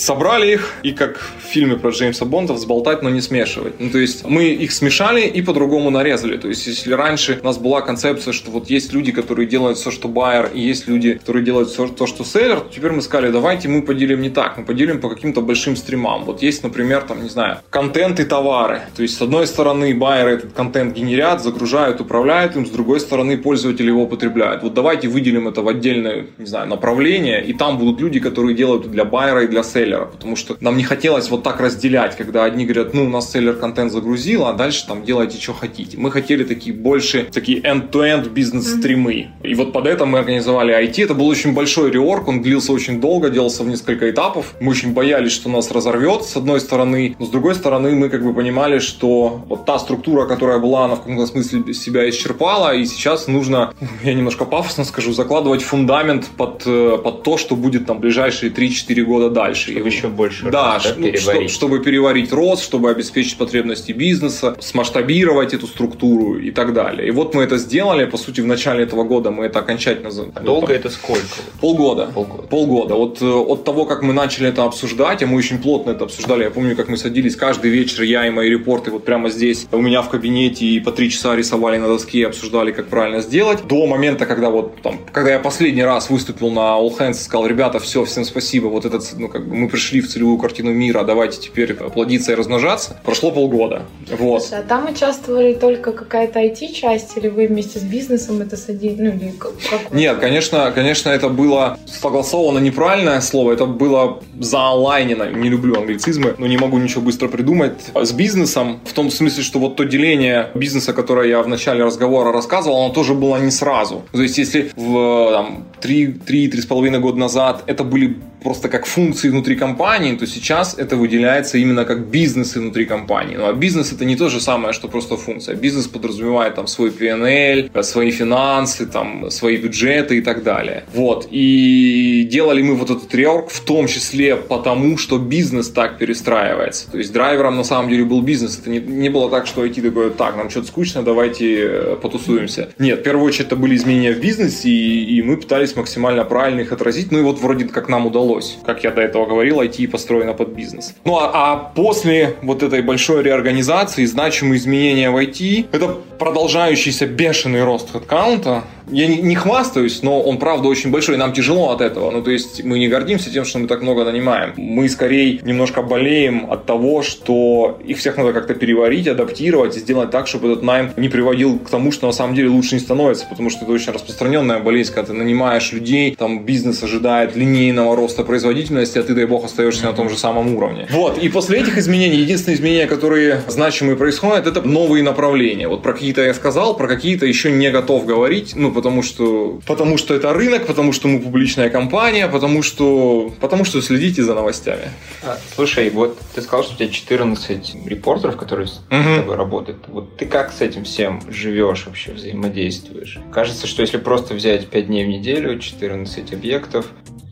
[0.00, 3.74] собрали их и как в фильме про Джеймса Бонда взболтать, но не смешивать.
[3.78, 6.36] Ну, то есть мы их смешали и по-другому нарезали.
[6.36, 9.90] То есть если раньше у нас была концепция, что вот есть люди, которые делают все,
[9.90, 13.30] что байер, и есть люди, которые делают все то, что селлер, то теперь мы сказали,
[13.30, 16.24] давайте мы поделим не так, мы поделим по каким-то большим стримам.
[16.24, 18.80] Вот есть, например, там, не знаю, контент и товары.
[18.96, 23.36] То есть с одной стороны байеры этот контент генерят, загружают, управляют им, с другой стороны
[23.36, 24.62] пользователи его потребляют.
[24.62, 28.90] Вот давайте выделим это в отдельное, не знаю, направление, и там будут люди, которые делают
[28.90, 32.44] для байера и для селлера селлера, потому что нам не хотелось вот так разделять, когда
[32.44, 35.96] одни говорят, ну, у нас селлер контент загрузил, а дальше там делайте, что хотите.
[35.98, 39.28] Мы хотели такие больше, такие end-to-end бизнес-стримы.
[39.42, 41.04] И вот под это мы организовали IT.
[41.04, 44.54] Это был очень большой реорг, он длился очень долго, делался в несколько этапов.
[44.60, 48.22] Мы очень боялись, что нас разорвет, с одной стороны, но с другой стороны мы как
[48.22, 52.84] бы понимали, что вот та структура, которая была, она в каком-то смысле себя исчерпала, и
[52.84, 53.72] сейчас нужно,
[54.04, 59.02] я немножко пафосно скажу, закладывать фундамент под, э, под то, что будет там ближайшие 3-4
[59.02, 59.79] года дальше.
[59.80, 61.20] Чтобы и, еще больше да, рост, да, переварить.
[61.20, 67.08] Что, чтобы переварить рост, чтобы обеспечить потребности бизнеса, смасштабировать эту структуру и так далее.
[67.08, 70.10] И вот мы это сделали, по сути, в начале этого года мы это окончательно...
[70.34, 71.24] А долго там, это сколько?
[71.60, 72.10] Полгода.
[72.14, 72.42] Полгода.
[72.42, 72.94] Полгода.
[72.94, 76.44] Вот э, от того, как мы начали это обсуждать, а мы очень плотно это обсуждали,
[76.44, 79.80] я помню, как мы садились каждый вечер, я и мои репорты вот прямо здесь, у
[79.80, 83.66] меня в кабинете, и по три часа рисовали на доске и обсуждали, как правильно сделать,
[83.66, 87.46] до момента, когда вот там, когда я последний раз выступил на All Hands и сказал,
[87.46, 91.04] ребята, все, всем спасибо, вот этот, ну, как бы мы пришли в целевую картину мира,
[91.04, 93.82] давайте теперь плодиться и размножаться, прошло полгода.
[94.10, 94.42] Вот.
[94.42, 99.00] Слушай, а там участвовали только какая-то IT-часть, или вы вместе с бизнесом это садили?
[99.00, 99.92] Ну, или как?
[99.92, 106.46] Нет, конечно, конечно, это было согласовано неправильное слово, это было заонлайнено, не люблю англицизмы, но
[106.46, 110.92] не могу ничего быстро придумать, с бизнесом, в том смысле, что вот то деление бизнеса,
[110.92, 114.02] которое я в начале разговора рассказывал, оно тоже было не сразу.
[114.12, 120.16] То есть, если в там, 3-3,5 года назад это были просто как функции внутри компании,
[120.16, 123.36] то сейчас это выделяется именно как бизнесы внутри компании.
[123.36, 125.54] Ну а бизнес это не то же самое, что просто функция.
[125.54, 130.84] Бизнес подразумевает там свой PNL, свои финансы, там свои бюджеты и так далее.
[130.94, 131.28] Вот.
[131.30, 136.90] И делали мы вот этот реорг в том числе потому, что бизнес так перестраивается.
[136.90, 138.58] То есть драйвером на самом деле был бизнес.
[138.58, 142.70] Это не, не было так, что IT такое, так, нам что-то скучно, давайте э, потусуемся.
[142.78, 146.60] Нет, в первую очередь это были изменения в бизнесе, и, и мы пытались максимально правильно
[146.60, 147.12] их отразить.
[147.12, 148.58] Ну и вот вроде как нам удалось.
[148.64, 150.94] Как я до этого говорил, IT построено под бизнес.
[151.04, 157.64] Ну а, а после вот этой большой реорганизации, значимые изменения в IT, это продолжающийся бешеный
[157.64, 162.10] рост хедкаунта, я не, хвастаюсь, но он правда очень большой, и нам тяжело от этого.
[162.10, 164.52] Ну, то есть мы не гордимся тем, что мы так много нанимаем.
[164.56, 170.10] Мы скорее немножко болеем от того, что их всех надо как-то переварить, адаптировать и сделать
[170.10, 173.26] так, чтобы этот найм не приводил к тому, что на самом деле лучше не становится,
[173.26, 178.24] потому что это очень распространенная болезнь, когда ты нанимаешь людей, там бизнес ожидает линейного роста
[178.24, 180.86] производительности, а ты, дай бог, остаешься на том же самом уровне.
[180.90, 185.68] Вот, и после этих изменений, единственные изменения, которые значимые происходят, это новые направления.
[185.68, 189.98] Вот про какие-то я сказал, про какие-то еще не готов говорить, ну, потому что, потому
[189.98, 194.90] что это рынок, потому что мы публичная компания, потому что, потому что следите за новостями.
[195.22, 199.16] А, слушай, вот ты сказал, что у тебя 14 репортеров, которые с угу.
[199.16, 199.84] тобой работают.
[199.88, 203.18] Вот ты как с этим всем живешь вообще, взаимодействуешь?
[203.30, 206.86] Кажется, что если просто взять 5 дней в неделю, 14 объектов,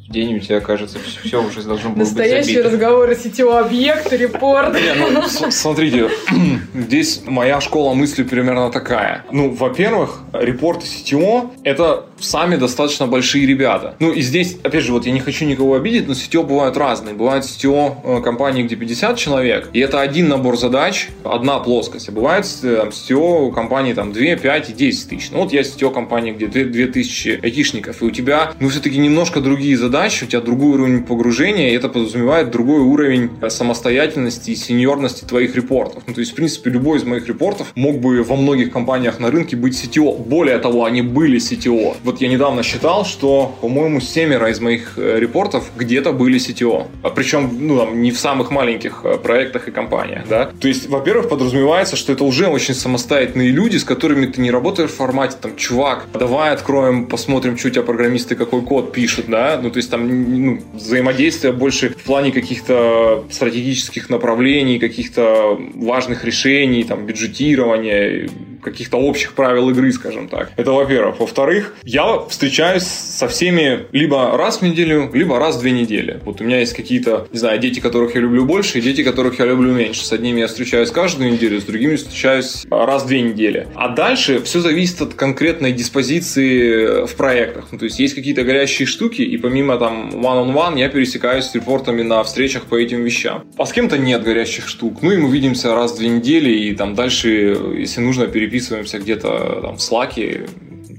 [0.09, 2.71] день у тебя, кажется, все уже должно было Настоящие быть забито.
[2.71, 4.75] разговоры сетевого объекта, репорт.
[4.75, 6.09] Не, ну, смотрите,
[6.75, 9.25] здесь моя школа мысли примерно такая.
[9.31, 13.95] Ну, во-первых, репорты сетево– это сами достаточно большие ребята.
[14.01, 17.15] Ну, и здесь, опять же, вот я не хочу никого обидеть, но сетево бывают разные.
[17.15, 22.09] Бывают сетево э, компании, где 50 человек, и это один набор задач, одна плоскость.
[22.09, 25.31] А бывает э, там, компании там 2, 5 и 10 тысяч.
[25.31, 28.97] Ну, вот я сетево компании, где 2, 2 тысячи айтишников, и у тебя, ну, все-таки
[28.99, 34.51] немножко другие задачи, задач, у тебя другой уровень погружения, и это подразумевает другой уровень самостоятельности
[34.51, 36.05] и сеньорности твоих репортов.
[36.07, 39.31] Ну, то есть, в принципе, любой из моих репортов мог бы во многих компаниях на
[39.31, 40.17] рынке быть CTO.
[40.17, 41.97] Более того, они были CTO.
[42.05, 46.87] Вот я недавно считал, что, по-моему, семеро из моих э, репортов где-то были CTO.
[47.03, 50.51] А причем, ну, там, не в самых маленьких э, проектах и компаниях, да.
[50.61, 54.91] То есть, во-первых, подразумевается, что это уже очень самостоятельные люди, с которыми ты не работаешь
[54.91, 59.59] в формате, там, чувак, давай откроем, посмотрим, что у тебя программисты какой код пишут, да.
[59.63, 66.25] Ну, то есть, есть там ну, взаимодействие больше в плане каких-то стратегических направлений, каких-то важных
[66.25, 68.29] решений, там, бюджетирования,
[68.71, 70.53] каких-то общих правил игры, скажем так.
[70.57, 71.21] Это во-первых.
[71.21, 76.21] Во-вторых, я встречаюсь со всеми либо раз в неделю, либо раз в две недели.
[76.25, 79.39] Вот у меня есть какие-то, не знаю, дети, которых я люблю больше, и дети, которых
[79.39, 80.05] я люблю меньше.
[80.05, 83.69] С одними я встречаюсь каждую неделю, с другими встречаюсь раз в две недели.
[83.75, 87.69] А дальше все зависит от конкретной диспозиции в проектах.
[87.73, 92.03] Ну, то есть есть какие-то горящие штуки, и помимо там one-on-one я пересекаюсь с репортами
[92.03, 93.45] на встречах по этим вещам.
[93.57, 95.03] А с кем-то нет горящих штук.
[95.03, 98.27] Ну и мы видимся раз в две недели, и там дальше, если нужно,
[98.59, 100.15] переписываемся где-то там в Slack,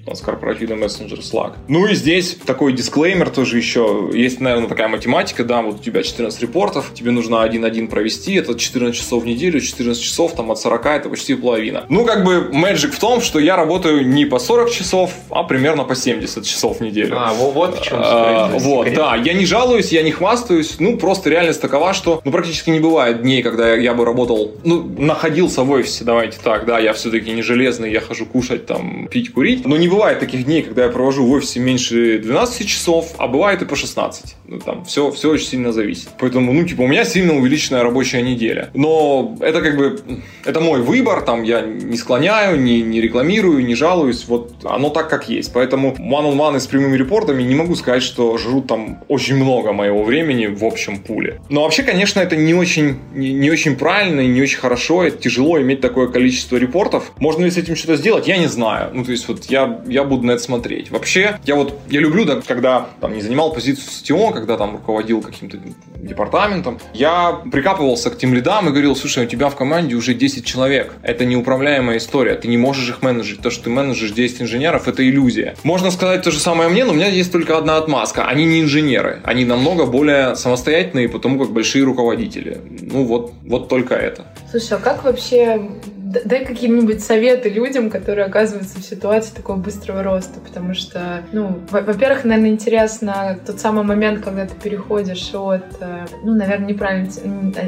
[0.06, 1.54] у нас корпоративный мессенджер Slack.
[1.68, 4.10] Ну и здесь такой дисклеймер тоже еще.
[4.14, 8.58] Есть, наверное, такая математика, да, вот у тебя 14 репортов, тебе нужно один-один провести, это
[8.58, 11.86] 14 часов в неделю, 14 часов там от 40 это почти половина.
[11.90, 15.84] Ну, как бы, мэджик в том, что я работаю не по 40 часов, а примерно
[15.84, 17.16] по 70 часов в неделю.
[17.18, 21.30] А, вот в чем а, Вот, да, я не жалуюсь, я не хвастаюсь, ну, просто
[21.30, 25.72] реальность такова, что, ну, практически не бывает дней, когда я бы работал, ну, находился в
[25.72, 29.78] офисе, давайте так, да, я все-таки не железный, я хожу кушать, там, пить, курить, но
[29.78, 33.66] не бывает таких дней, когда я провожу в офисе меньше 12 часов, а бывает и
[33.66, 34.36] по 16.
[34.48, 36.10] Ну, там, все, все очень сильно зависит.
[36.20, 38.70] Поэтому, ну, типа, у меня сильно увеличенная рабочая неделя.
[38.74, 40.00] Но это как бы,
[40.46, 45.10] это мой выбор, там, я не склоняю, не, не рекламирую, не жалуюсь, вот оно так,
[45.10, 45.54] как есть.
[45.54, 50.48] Поэтому one-on-one с прямыми репортами не могу сказать, что жрут там очень много моего времени
[50.48, 51.42] в общем пуле.
[51.50, 55.18] Но вообще, конечно, это не очень, не, не очень правильно и не очень хорошо, это
[55.18, 57.12] тяжело иметь такое количество репортов.
[57.18, 58.28] Можно ли с этим что-то сделать?
[58.28, 58.92] Я не знаю.
[58.94, 60.92] Ну, то есть, вот я, я буду на это смотреть.
[60.92, 65.22] Вообще, я вот, я люблю, да, когда там не занимал позицию CTO, когда там руководил
[65.22, 65.58] каким-то
[65.98, 70.46] департаментом, я прикапывался к тем лидам и говорил, слушай, у тебя в команде уже 10
[70.46, 70.94] человек.
[71.04, 72.36] Это неуправляемая история.
[72.36, 73.42] Ты не можешь их менеджить.
[73.42, 75.56] То, что ты менеджишь 10 инженеров, это иллюзия.
[75.64, 78.26] Можно сказать то же самое мне, но у меня есть только одна отмазка.
[78.26, 79.20] Они не инженеры.
[79.24, 82.62] Они намного более самостоятельные, потому как большие руководители.
[82.82, 84.26] Ну вот, вот только это.
[84.52, 85.62] Слушай, а как вообще
[86.26, 92.24] дай какие-нибудь советы людям, которые оказываются в ситуации такого быстрого роста, потому что, ну, во-первых,
[92.24, 97.10] наверное, интересно тот самый момент, когда ты переходишь от, э, ну, наверное, неправильно,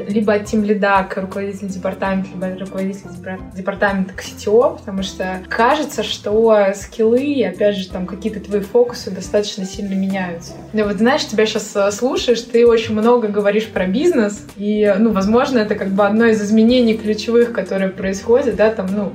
[0.08, 3.12] либо от тим лида к руководителю департамента, либо от руководителя
[3.54, 9.66] департамента к CTO, потому что кажется, что скиллы опять же, там какие-то твои фокусы достаточно
[9.66, 10.54] сильно меняются.
[10.74, 15.12] Ну, вот знаешь, тебя сейчас э, слушаешь, ты очень много говоришь про бизнес, и, ну,
[15.12, 19.12] возможно, это как бы одно из изменений ключевых, которые происходят происходит, да, там, ну,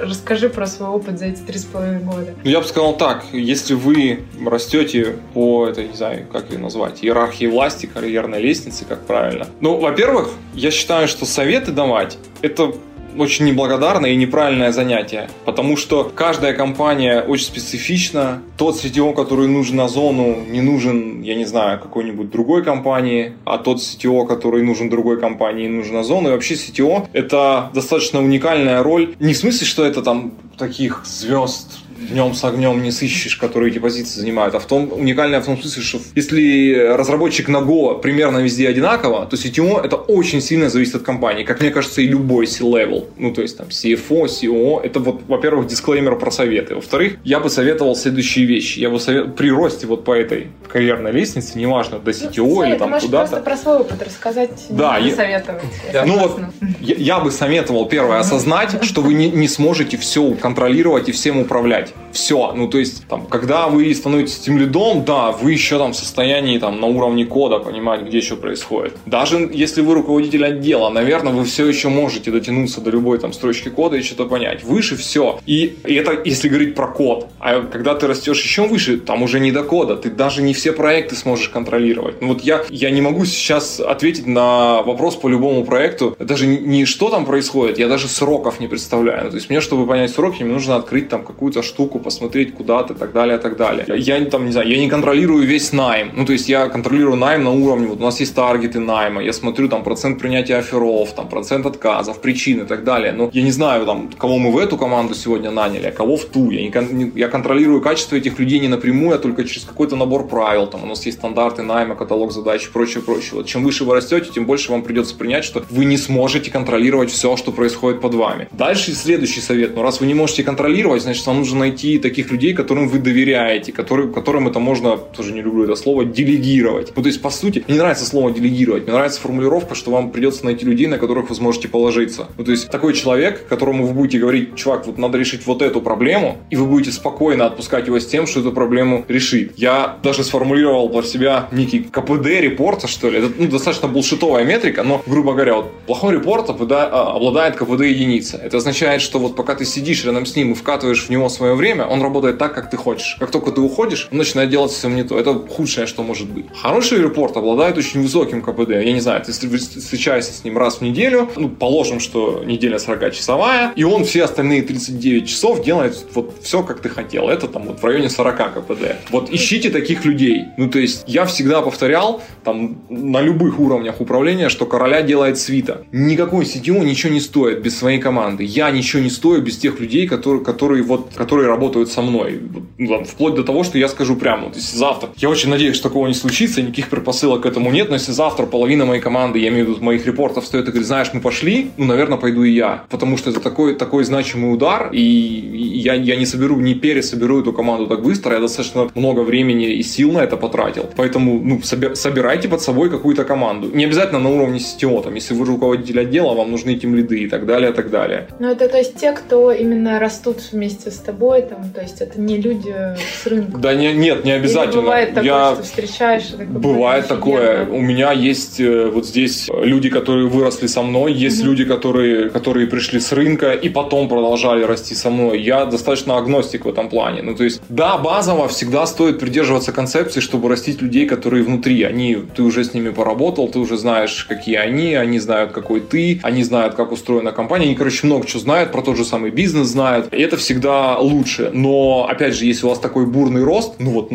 [0.00, 2.34] расскажи про свой опыт за эти три с половиной года.
[2.42, 7.04] Ну, я бы сказал так, если вы растете по, это, не знаю, как ее назвать,
[7.04, 9.46] иерархии власти, карьерной лестнице, как правильно.
[9.60, 12.72] Ну, во-первых, я считаю, что советы давать, это
[13.18, 18.42] очень неблагодарное и неправильное занятие, потому что каждая компания очень специфична.
[18.56, 23.58] Тот CTO, который нужен на зону, не нужен, я не знаю, какой-нибудь другой компании, а
[23.58, 26.28] тот CTO, который нужен другой компании, нужен на зону.
[26.28, 29.14] И вообще CTO— это достаточно уникальная роль.
[29.20, 31.78] Не в смысле, что это там таких звезд
[32.10, 35.60] днем с огнем не сыщешь, которые эти позиции занимают, а в том уникальное в том
[35.60, 40.96] смысле, что если разработчик на Go примерно везде одинаково, то CTO это очень сильно зависит
[40.96, 45.00] от компании, как мне кажется, и любой C-level, ну то есть там CFO, CEO, это
[45.00, 49.36] вот, во-первых, дисклеймер про советы, во-вторых, я бы советовал следующие вещи, я бы совет...
[49.36, 53.08] при росте вот по этой карьерной лестнице, неважно, до CTO ну, или там куда-то.
[53.08, 55.16] просто про свой опыт рассказать, да, не я...
[55.16, 55.62] советовать.
[55.92, 56.04] Да.
[56.04, 56.40] Ну вот,
[56.80, 61.38] я, я бы советовал, первое, осознать, что вы не, не сможете все контролировать и всем
[61.38, 62.52] управлять Все.
[62.54, 66.58] Ну, то есть, там, когда вы становитесь тем лидом, да, вы еще там в состоянии
[66.58, 68.96] там на уровне кода понимать, где что происходит.
[69.06, 73.68] Даже если вы руководитель отдела, наверное, вы все еще можете дотянуться до любой там строчки
[73.70, 74.62] кода и что-то понять.
[74.62, 75.40] Выше все.
[75.46, 77.28] И, и это если говорить про код.
[77.40, 79.96] А когда ты растешь еще выше, там уже не до кода.
[79.96, 82.20] Ты даже не все проекты сможешь контролировать.
[82.20, 86.16] Ну, вот я, я не могу сейчас ответить на вопрос по любому проекту.
[86.18, 89.30] Даже не что там происходит, я даже сроков не представляю.
[89.30, 93.12] То есть мне, чтобы понять сроки, мне нужно открыть там какую-то штуку, посмотреть куда-то, так
[93.12, 93.84] далее, так далее.
[93.98, 96.10] Я там, не знаю, я не контролирую весь найм.
[96.16, 99.32] Ну, то есть я контролирую найм на уровне, вот у нас есть таргеты найма, я
[99.32, 103.12] смотрю там процент принятия оферов, там процент отказов, причины и так далее.
[103.12, 106.24] Но я не знаю, там, кого мы в эту команду сегодня наняли, а кого в
[106.24, 106.50] ту.
[106.50, 110.66] Я, не, я контролирую качество этих людей не напрямую, а только через какой-то набор правил.
[110.66, 113.32] Там у нас есть стандарты найма, каталог задач и прочее, прочее.
[113.34, 117.10] Вот чем выше вы растете, тем больше вам придется принять, что вы не сможете контролировать
[117.10, 118.48] все, что происходит под вами.
[118.52, 119.74] Дальше следующий совет.
[119.74, 123.72] Ну, раз вы не можете контролировать, значит, вам нужно найти таких людей, которым вы доверяете,
[123.72, 126.92] которые, которым это можно, тоже не люблю это слово, делегировать.
[126.96, 130.10] Ну, то есть, по сути, мне не нравится слово делегировать, мне нравится формулировка, что вам
[130.10, 132.28] придется найти людей, на которых вы сможете положиться.
[132.36, 135.80] Ну, то есть, такой человек, которому вы будете говорить, чувак, вот надо решить вот эту
[135.80, 139.52] проблему, и вы будете спокойно отпускать его с тем, что эту проблему решит.
[139.56, 143.18] Я даже сформулировал про себя некий КПД репорта, что ли.
[143.18, 148.36] Это ну, достаточно булшитовая метрика, но, грубо говоря, вот плохой репорт обладает КПД единица.
[148.36, 151.51] Это означает, что вот пока ты сидишь рядом с ним и вкатываешь в него свое
[151.54, 153.16] время, он работает так, как ты хочешь.
[153.18, 155.18] Как только ты уходишь, он начинает делать совсем не то.
[155.18, 156.46] Это худшее, что может быть.
[156.54, 158.70] Хороший репорт обладает очень высоким КПД.
[158.70, 163.72] Я не знаю, ты встречаешься с ним раз в неделю, ну, положим, что неделя 40-часовая,
[163.76, 167.28] и он все остальные 39 часов делает вот все, как ты хотел.
[167.28, 168.96] Это там вот в районе 40 КПД.
[169.10, 170.44] Вот ищите таких людей.
[170.56, 175.84] Ну, то есть, я всегда повторял, там, на любых уровнях управления, что короля делает свита.
[175.92, 178.44] Никакой CTO ничего не стоит без своей команды.
[178.44, 182.40] Я ничего не стою без тех людей, которые, которые вот, которые которые работают со мной.
[182.78, 185.88] Ну, вплоть до того, что я скажу прямо, вот если завтра, я очень надеюсь, что
[185.88, 189.48] такого не случится, никаких предпосылок к этому нет, но если завтра половина моей команды, я
[189.48, 192.50] имею в виду моих репортов, стоит и говорит, знаешь, мы пошли, ну, наверное, пойду и
[192.50, 197.40] я, потому что это такой, такой значимый удар, и я, я не соберу, не пересоберу
[197.40, 201.60] эту команду так быстро, я достаточно много времени и сил на это потратил, поэтому, ну,
[201.62, 206.34] собирайте под собой какую-то команду, не обязательно на уровне CTO, там, если вы руководитель отдела,
[206.34, 208.28] вам нужны тем лиды и так далее, и так далее.
[208.38, 212.20] Ну, это, то есть, те, кто именно растут вместе с тобой, там, то есть, это
[212.20, 212.74] не люди
[213.22, 213.56] с рынка.
[213.56, 214.72] Да не, нет, не обязательно.
[214.72, 215.54] Или бывает такое, я...
[215.54, 216.30] что встречаешь...
[216.34, 217.66] Бывает такое.
[217.66, 221.46] У меня есть э, вот здесь люди, которые выросли со мной, есть mm-hmm.
[221.46, 225.40] люди, которые, которые пришли с рынка и потом продолжали расти со мной.
[225.40, 227.22] Я достаточно агностик в этом плане.
[227.22, 231.82] Ну, то есть, да, базово всегда стоит придерживаться концепции, чтобы растить людей, которые внутри.
[231.84, 236.20] Они, ты уже с ними поработал, ты уже знаешь, какие они, они знают, какой ты,
[236.22, 239.68] они знают, как устроена компания, они, короче, много чего знают, про тот же самый бизнес
[239.68, 240.12] знают.
[240.12, 241.21] И это всегда лучше.
[241.52, 244.10] Но, опять же, если у вас такой бурный рост, ну вот,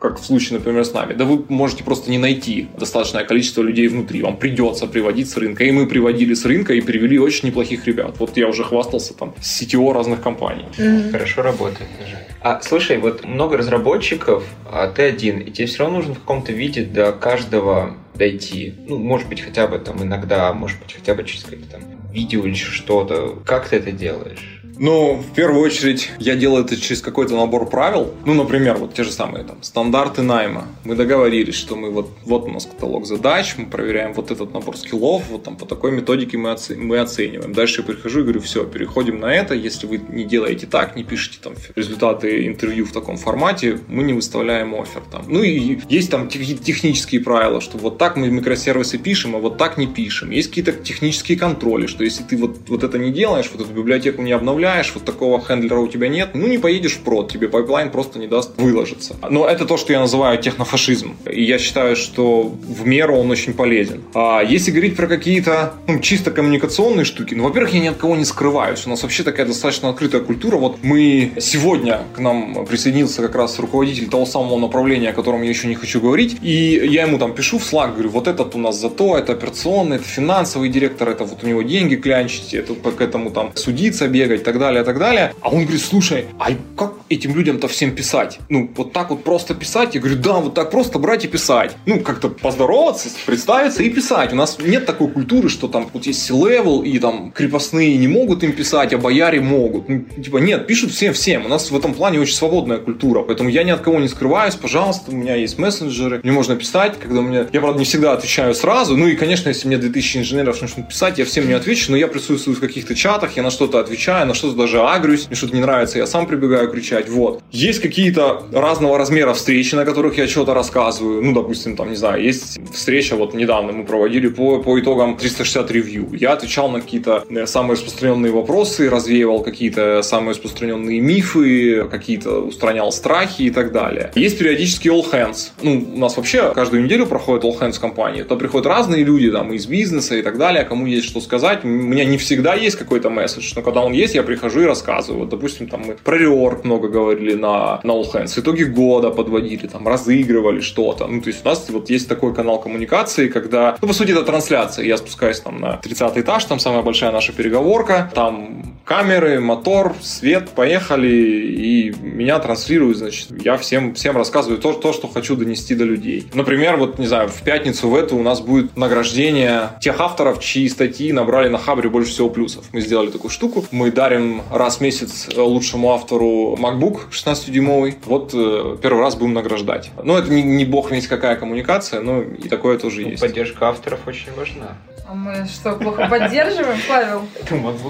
[0.00, 3.88] как в случае, например, с нами, да вы можете просто не найти достаточное количество людей
[3.88, 4.22] внутри.
[4.22, 5.64] Вам придется приводить с рынка.
[5.64, 8.16] И мы приводили с рынка и привели очень неплохих ребят.
[8.18, 10.64] Вот я уже хвастался там с CTO разных компаний.
[10.76, 11.10] Mm-hmm.
[11.10, 12.18] Хорошо работает даже.
[12.40, 16.52] А слушай, вот много разработчиков, а ты один, и тебе все равно нужно в каком-то
[16.52, 18.74] виде до каждого дойти.
[18.86, 21.82] Ну, может быть, хотя бы там иногда, может быть, хотя бы через какое-то там
[22.12, 23.38] видео или что-то.
[23.44, 24.55] Как ты это делаешь?
[24.78, 28.12] Ну, в первую очередь, я делаю это через какой-то набор правил.
[28.24, 30.66] Ну, например, вот те же самые там стандарты найма.
[30.84, 34.76] Мы договорились, что мы вот, вот у нас каталог задач, мы проверяем вот этот набор
[34.76, 37.52] skill ов, вот там по такой методике мы, оце- мы оцениваем.
[37.52, 39.54] Дальше я прихожу и говорю, все, переходим на это.
[39.54, 44.12] Если вы не делаете так, не пишете там результаты интервью в таком формате, мы не
[44.12, 45.24] выставляем оффер там.
[45.28, 49.78] Ну и есть там технические правила, что вот так мы микросервисы пишем, а вот так
[49.78, 50.30] не пишем.
[50.30, 54.22] Есть какие-то технические контроли, что если ты вот, вот это не делаешь, вот эту библиотеку
[54.22, 57.30] не обновляешь, обновляешь, вот такого handler а у тебя нет, ну не поедешь в прод,
[57.30, 59.16] тебе pipeline просто не даст выложиться.
[59.30, 61.16] Но это то, что я называю технофашизм.
[61.30, 64.02] И я считаю, что в меру он очень полезен.
[64.14, 68.16] А если говорить про какие-то ну, чисто коммуникационные штуки, ну, во-первых, я ни от кого
[68.16, 68.86] не скрываюсь.
[68.86, 70.56] У нас вообще такая достаточно открытая культура.
[70.56, 75.48] Вот мы сегодня к нам присоединился как раз руководитель того самого направления, о котором я
[75.48, 76.36] еще не хочу говорить.
[76.42, 79.32] И я ему там пишу в Slack, говорю, вот этот у нас за то, это
[79.32, 84.08] операционный, это финансовый директор, это вот у него деньги клянчить, это к этому там судиться,
[84.08, 85.34] бегать, так так далее, так далее.
[85.40, 88.38] А он говорит, слушай, а как этим людям-то всем писать?
[88.48, 89.94] Ну, вот так вот просто писать?
[89.94, 91.76] Я говорю, да, вот так просто брать и писать.
[91.84, 94.32] Ну, как-то поздороваться, представиться и писать.
[94.32, 98.42] У нас нет такой культуры, что там вот есть level и там крепостные не могут
[98.42, 99.88] им писать, а бояре могут.
[99.88, 101.44] Ну, типа, нет, пишут всем всем.
[101.44, 103.22] У нас в этом плане очень свободная культура.
[103.22, 106.94] Поэтому я ни от кого не скрываюсь, пожалуйста, у меня есть мессенджеры, мне можно писать,
[106.98, 107.46] когда у меня...
[107.52, 108.96] Я, правда, не всегда отвечаю сразу.
[108.96, 112.08] Ну и, конечно, если мне 2000 инженеров начнут писать, я всем не отвечу, но я
[112.08, 115.54] присутствую в каких-то чатах, я на что-то отвечаю, на что что-то даже агрюсь, мне что-то
[115.54, 117.42] не нравится, я сам прибегаю кричать, вот.
[117.50, 122.22] Есть какие-то разного размера встречи, на которых я что-то рассказываю, ну, допустим, там, не знаю,
[122.22, 127.24] есть встреча, вот недавно мы проводили по, по итогам 360 ревью, я отвечал на какие-то
[127.28, 134.12] э, самые распространенные вопросы, развеивал какие-то самые распространенные мифы, какие-то устранял страхи и так далее.
[134.14, 138.36] Есть периодически all hands, ну, у нас вообще каждую неделю проходит all hands компании, то
[138.36, 142.04] приходят разные люди, там, из бизнеса и так далее, кому есть что сказать, у меня
[142.04, 145.20] не всегда есть какой-то месседж, но когда он есть, я прихожу прихожу и рассказываю.
[145.20, 149.66] Вот, допустим, там мы про реорг много говорили на, на All Hands, итоги года подводили,
[149.66, 151.06] там, разыгрывали что-то.
[151.06, 154.22] Ну, то есть у нас вот есть такой канал коммуникации, когда, ну, по сути, это
[154.22, 154.84] трансляция.
[154.84, 160.50] Я спускаюсь там на 30 этаж, там самая большая наша переговорка, там камеры, мотор, свет,
[160.50, 165.84] поехали, и меня транслируют, значит, я всем, всем рассказываю то, то, что хочу донести до
[165.84, 166.28] людей.
[166.32, 170.68] Например, вот, не знаю, в пятницу в эту у нас будет награждение тех авторов, чьи
[170.68, 172.64] статьи набрали на Хабре больше всего плюсов.
[172.72, 177.96] Мы сделали такую штуку, мы дарим раз в месяц лучшему автору MacBook 16-дюймовый.
[178.04, 179.90] Вот э, первый раз будем награждать.
[180.00, 183.20] Ну, это не, не бог весь какая коммуникация, но и такое тоже ну, есть.
[183.20, 184.76] Поддержка авторов очень важна.
[185.08, 187.28] А мы что, плохо поддерживаем, Павел?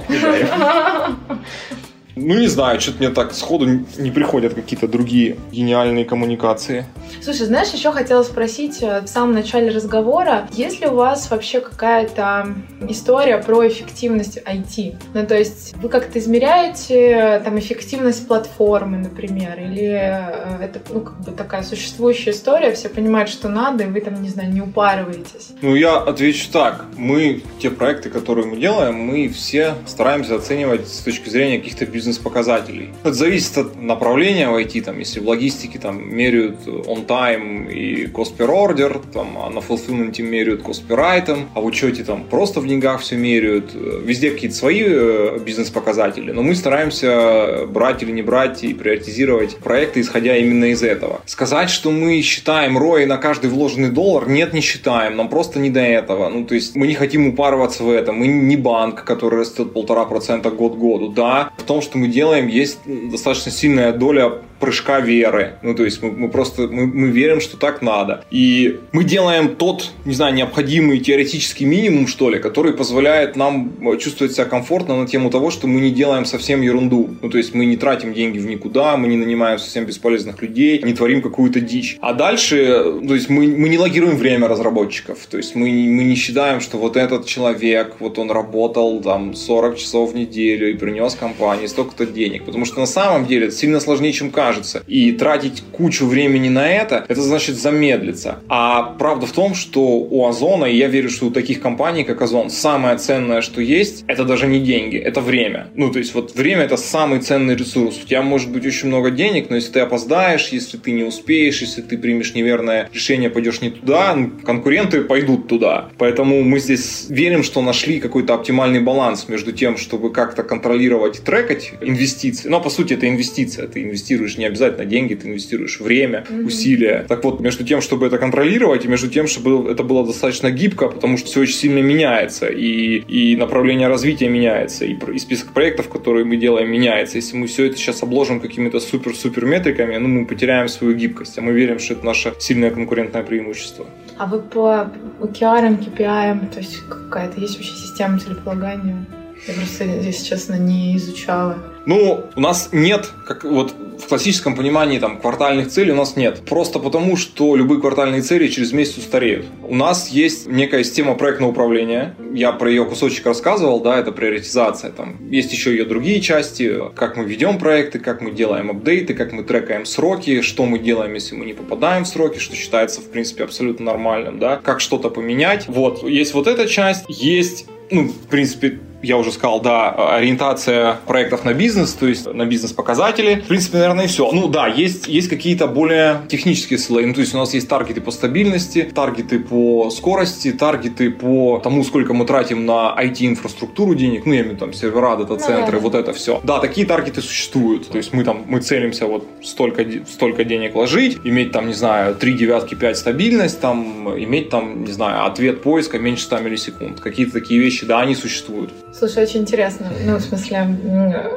[0.09, 1.19] Дарим.
[2.19, 3.67] Ну, не знаю, что-то мне так сходу
[3.99, 6.87] не приходят какие-то другие гениальные коммуникации.
[7.21, 11.61] Слушай, знаешь, еще хотела спросить э, в самом начале разговора, есть ли у вас вообще
[11.61, 12.55] какая-то
[12.89, 14.97] история про эффективность IT?
[15.13, 21.01] Ну, то есть вы как-то измеряете э, там эффективность платформы, например, или э, это ну,
[21.03, 24.63] как бы такая существующая история, все понимают, что надо, и вы там, не знаю, не
[24.63, 25.51] упарываетесь?
[25.61, 26.87] Ну, я отвечу так.
[26.97, 32.06] Мы, те проекты, которые мы делаем, мы все стараемся оценивать с точки зрения каких-то бизнес
[32.07, 32.91] бизнес-показателей.
[33.03, 38.07] Это зависит от направления в IT, там, если в логистике там, меряют on time и
[38.07, 42.25] cost per order, там, а на fulfillment меряют cost per item, а в учете там
[42.25, 43.73] просто в деньгах все меряют.
[43.75, 50.01] Везде какие-то свои э, бизнес-показатели, но мы стараемся брать или не брать и приоритизировать проекты,
[50.01, 51.21] исходя именно из этого.
[51.27, 55.71] Сказать, что мы считаем ROI на каждый вложенный доллар, нет, не считаем, нам просто не
[55.71, 56.29] до этого.
[56.29, 60.05] Ну, то есть мы не хотим упарываться в этом, мы не банк, который растет полтора
[60.05, 61.09] процента год году.
[61.09, 65.55] Да, в том, что мы делаем, есть достаточно сильная доля прыжка веры.
[65.63, 68.25] Ну, то есть мы, мы просто мы, мы верим, что так надо.
[68.31, 74.35] И мы делаем тот, не знаю, необходимый теоретический минимум, что ли, который позволяет нам чувствовать
[74.35, 77.11] себя комфортно на тему того, что мы не делаем совсем ерунду.
[77.23, 80.83] Ну, то есть мы не тратим деньги в никуда, мы не нанимаем совсем бесполезных людей,
[80.83, 81.99] не творим какую-то дичь.
[82.01, 85.19] А дальше, то есть мы, мы не логируем время разработчиков.
[85.31, 89.77] То есть мы, мы не считаем, что вот этот человек, вот он работал там 40
[89.77, 92.45] часов в неделю и принес компании столько-то денег.
[92.45, 94.83] Потому что на самом деле это сильно сложнее, чем кажется кажется.
[94.87, 98.39] И тратить кучу времени на это, это значит замедлиться.
[98.49, 102.23] А правда в том, что у Озона, и я верю, что у таких компаний, как
[102.23, 105.67] Озон, самое ценное, что есть, это даже не деньги, это время.
[105.75, 108.01] Ну, то есть вот время это самый ценный ресурс.
[108.05, 111.61] У тебя может быть очень много денег, но если ты опоздаешь, если ты не успеешь,
[111.61, 115.89] если ты примешь неверное решение, пойдешь не туда, ну, конкуренты пойдут туда.
[115.99, 121.23] Поэтому мы здесь верим, что нашли какой-то оптимальный баланс между тем, чтобы как-то контролировать и
[121.23, 122.49] трекать инвестиции.
[122.49, 123.67] Но по сути это инвестиция.
[123.67, 126.45] Ты инвестируешь не обязательно деньги, ты инвестируешь время, mm-hmm.
[126.45, 127.07] усилия.
[127.09, 130.89] Так вот, между тем, чтобы это контролировать, и между тем, чтобы это было достаточно гибко,
[130.89, 135.89] потому что все очень сильно меняется, и, и направление развития меняется, и, и список проектов,
[135.89, 137.17] которые мы делаем, меняется.
[137.17, 141.43] Если мы все это сейчас обложим какими-то супер-супер метриками, ну, мы потеряем свою гибкость, а
[141.43, 143.87] мы верим, что это наше сильное конкурентное преимущество.
[144.19, 149.07] А вы по OKR, KPI, то есть какая-то есть вообще система целеполагания?
[149.47, 151.59] Я просто, если честно, не изучала.
[151.87, 156.41] Ну, у нас нет, как вот в классическом понимании там квартальных целей у нас нет.
[156.45, 159.47] Просто потому, что любые квартальные цели через месяц устареют.
[159.63, 162.17] У нас есть некая система проектного управления.
[162.35, 164.91] Я про ее кусочек рассказывал, да, это приоритизация.
[164.91, 169.33] Там есть еще ее другие части, как мы ведем проекты, как мы делаем апдейты, как
[169.33, 173.11] мы трекаем сроки, что мы делаем, если мы не попадаем в сроки, что считается, в
[173.11, 175.67] принципе, абсолютно нормальным, да, как что-то поменять.
[175.69, 181.45] Вот, есть вот эта часть, есть ну, в принципе, я уже сказал, да, ориентация проектов
[181.45, 183.37] на бизнес, то есть на бизнес-показатели.
[183.37, 184.31] В принципе, наверное, и все.
[184.33, 187.07] Ну да, есть, есть какие-то более технические слои.
[187.07, 191.85] Ну, то есть у нас есть таргеты по стабильности, таргеты по скорости, таргеты по тому,
[191.85, 195.83] сколько мы тратим на IT-инфраструктуру денег, ну, я имею в виду там сервера, дата-центры, ну,
[195.83, 196.41] вот это все.
[196.45, 197.89] Да, такие таргеты существуют.
[197.89, 202.15] То есть мы там, мы целимся вот столько, столько денег ложить, иметь там, не знаю,
[202.15, 207.01] 3 девятки, 5 стабильность, там, иметь там, не знаю, ответ поиска меньше 100 миллисекунд.
[207.01, 208.73] Какие-то такие вещи, да, они существуют.
[208.99, 209.89] Слушай, очень интересно.
[210.07, 210.69] Ну, в смысле,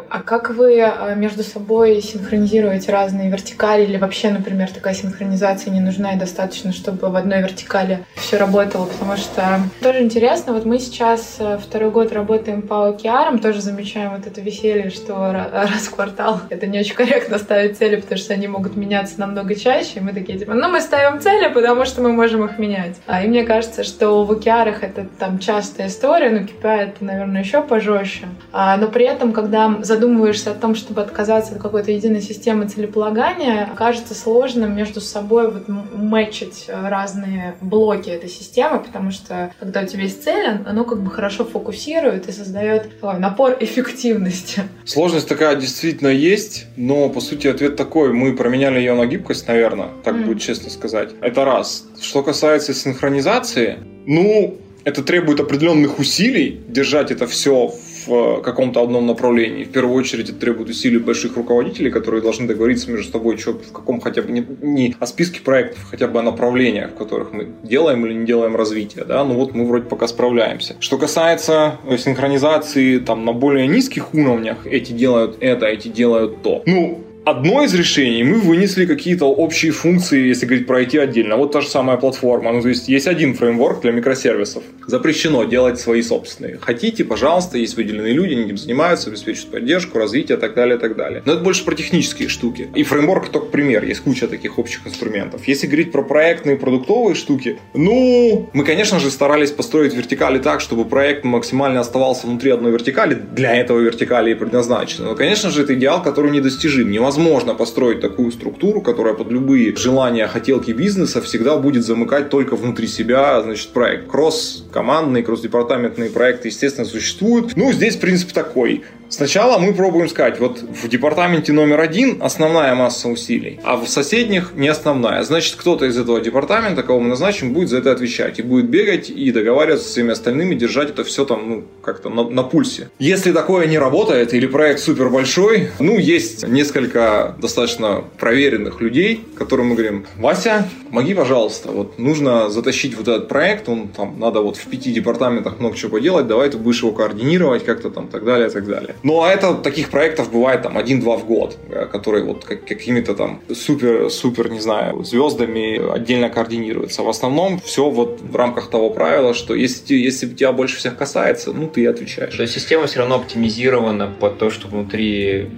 [0.10, 3.84] а как вы а, между собой синхронизируете разные вертикали?
[3.84, 8.86] Или вообще, например, такая синхронизация не нужна и достаточно, чтобы в одной вертикали все работало?
[8.86, 14.12] Потому что тоже интересно, вот мы сейчас э, второй год работаем по OKR, тоже замечаем
[14.16, 18.34] вот это веселье, что раз в квартал это не очень корректно ставить цели, потому что
[18.34, 19.96] они могут меняться намного чаще.
[19.96, 22.96] И мы такие, типа, ну, мы ставим цели, потому что мы можем их менять.
[23.06, 27.49] А, и мне кажется, что в OKR это там частая история, ну, KPI это, наверное,
[27.50, 28.28] еще пожестче.
[28.52, 33.70] А, но при этом, когда задумываешься о том, чтобы отказаться от какой-то единой системы целеполагания,
[33.76, 40.04] кажется сложным между собой вот мэчить разные блоки этой системы, потому что когда у тебя
[40.04, 44.64] есть цель, оно как бы хорошо фокусирует и создает ой, напор эффективности.
[44.86, 48.14] Сложность такая действительно есть, но по сути ответ такой.
[48.14, 50.26] Мы променяли ее на гибкость, наверное, так mm.
[50.26, 51.10] будет честно сказать.
[51.22, 51.86] Это раз.
[52.00, 57.74] Что касается синхронизации, ну, это требует определенных усилий держать это все
[58.06, 59.64] в э, каком-то одном направлении.
[59.64, 63.72] В первую очередь это требует усилий больших руководителей, которые должны договориться между собой, что в
[63.72, 67.48] каком хотя бы не, не о списке проектов, хотя бы о направлениях, в которых мы
[67.64, 69.06] делаем или не делаем развитие.
[69.06, 69.24] Да?
[69.24, 70.76] Ну вот мы вроде пока справляемся.
[70.80, 76.64] Что касается э, синхронизации там, на более низких уровнях, эти делают это, эти делают то.
[76.66, 81.38] Ну, одно из решений мы вынесли какие-то общие функции, если говорить про IT отдельно.
[81.38, 82.52] Вот та же самая платформа.
[82.52, 84.64] Ну, то есть есть один фреймворк для микросервисов.
[84.88, 86.58] Запрещено делать свои собственные.
[86.62, 90.80] Хотите, пожалуйста, есть выделенные люди, они этим занимаются, обеспечивают поддержку, развитие и так далее, и
[90.80, 91.22] так далее.
[91.26, 92.70] Но это больше про технические штуки.
[92.76, 93.84] И фреймворк только пример.
[93.84, 95.48] Есть куча таких общих инструментов.
[95.48, 100.86] Если говорить про проектные продуктовые штуки, ну, мы, конечно же, старались построить вертикали так, чтобы
[100.86, 103.14] проект максимально оставался внутри одной вертикали.
[103.14, 105.08] Для этого вертикали и предназначены.
[105.08, 106.90] Но, конечно же, это идеал, который недостижим.
[106.90, 112.56] Невозможно невозможно построить такую структуру, которая под любые желания, хотелки бизнеса всегда будет замыкать только
[112.56, 114.08] внутри себя, значит, проект.
[114.08, 117.56] Кросс кросс-командные, кросс-департаментные проекты, естественно, существуют.
[117.56, 118.84] Ну, здесь принцип такой.
[119.10, 124.52] Сначала мы пробуем сказать, вот в департаменте номер один основная масса усилий, а в соседних
[124.54, 125.24] не основная.
[125.24, 129.10] Значит, кто-то из этого департамента, кого мы назначим, будет за это отвечать и будет бегать
[129.10, 132.90] и договариваться со всеми остальными, держать это все там, ну, как-то на, на пульсе.
[133.00, 136.99] Если такое не работает или проект супер большой, ну, есть несколько
[137.40, 143.70] достаточно проверенных людей, которым мы говорим, Вася, помоги, пожалуйста, вот нужно затащить вот этот проект,
[143.70, 147.66] он там надо вот в пяти департаментах много чего поделать, давай ты будешь его координировать
[147.66, 148.96] как-то там, так далее, так далее.
[149.04, 153.16] Ну, а это таких проектов бывает там один-два в год, э, которые вот как, какими-то
[153.16, 157.04] там супер-супер, не знаю, звездами отдельно координируются.
[157.04, 161.54] В основном все вот в рамках того правила, что если, если тебя больше всех касается,
[161.54, 162.36] ну, ты отвечаешь.
[162.36, 165.50] То есть система все равно оптимизирована под то, что внутри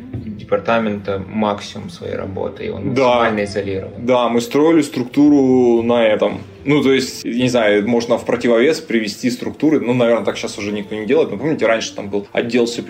[0.52, 3.44] департамента максимум своей работы, и он максимально да.
[3.44, 4.06] изолирован.
[4.06, 6.42] Да, мы строили структуру на этом.
[6.64, 9.80] Ну, то есть, не знаю, можно в противовес привести структуры.
[9.80, 11.32] Ну, наверное, так сейчас уже никто не делает.
[11.32, 12.84] Но помните, раньше там был отдел C++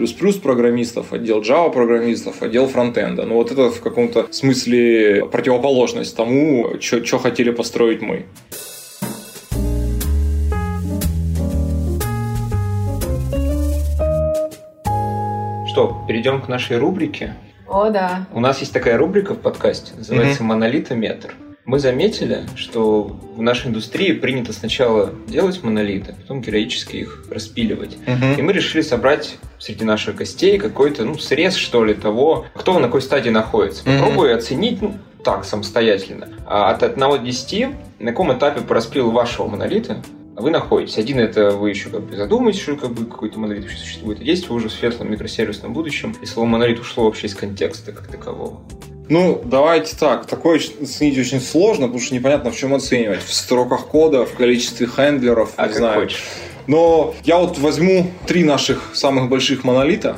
[0.44, 3.26] программистов, отдел Java программистов, отдел фронтенда.
[3.26, 8.26] Ну, вот это в каком-то смысле противоположность тому, что хотели построить мы.
[15.72, 17.36] Что, перейдем к нашей рубрике?
[17.72, 18.28] О, да.
[18.34, 23.04] У нас есть такая рубрика в подкасте, называется «Монолитометр» мы заметили, что
[23.36, 27.98] в нашей индустрии принято сначала делать монолиты, потом героически их распиливать.
[28.06, 32.78] uh И мы решили собрать среди наших гостей какой-то ну, срез, что ли, того, кто
[32.80, 33.84] на какой стадии находится.
[33.84, 36.30] Попробую uh оценить ну, так, самостоятельно.
[36.48, 37.70] А от 1 до 10,
[38.00, 40.02] на каком этапе по распилу вашего монолита
[40.36, 40.98] вы находитесь.
[40.98, 44.24] Один это вы еще как бы задумаетесь, что как бы какой-то монолит вообще существует, а
[44.24, 48.08] есть вы уже в светлом микросервисном будущем, и слово монолит ушло вообще из контекста как
[48.08, 48.62] такового.
[49.10, 50.26] Ну, давайте так.
[50.26, 53.22] Такое оценить очень сложно, потому что непонятно, в чем оценивать.
[53.22, 56.02] В строках кода, в количестве хендлеров, а не знаю.
[56.02, 56.24] Хочешь.
[56.68, 60.18] Но я вот возьму три наших самых больших монолита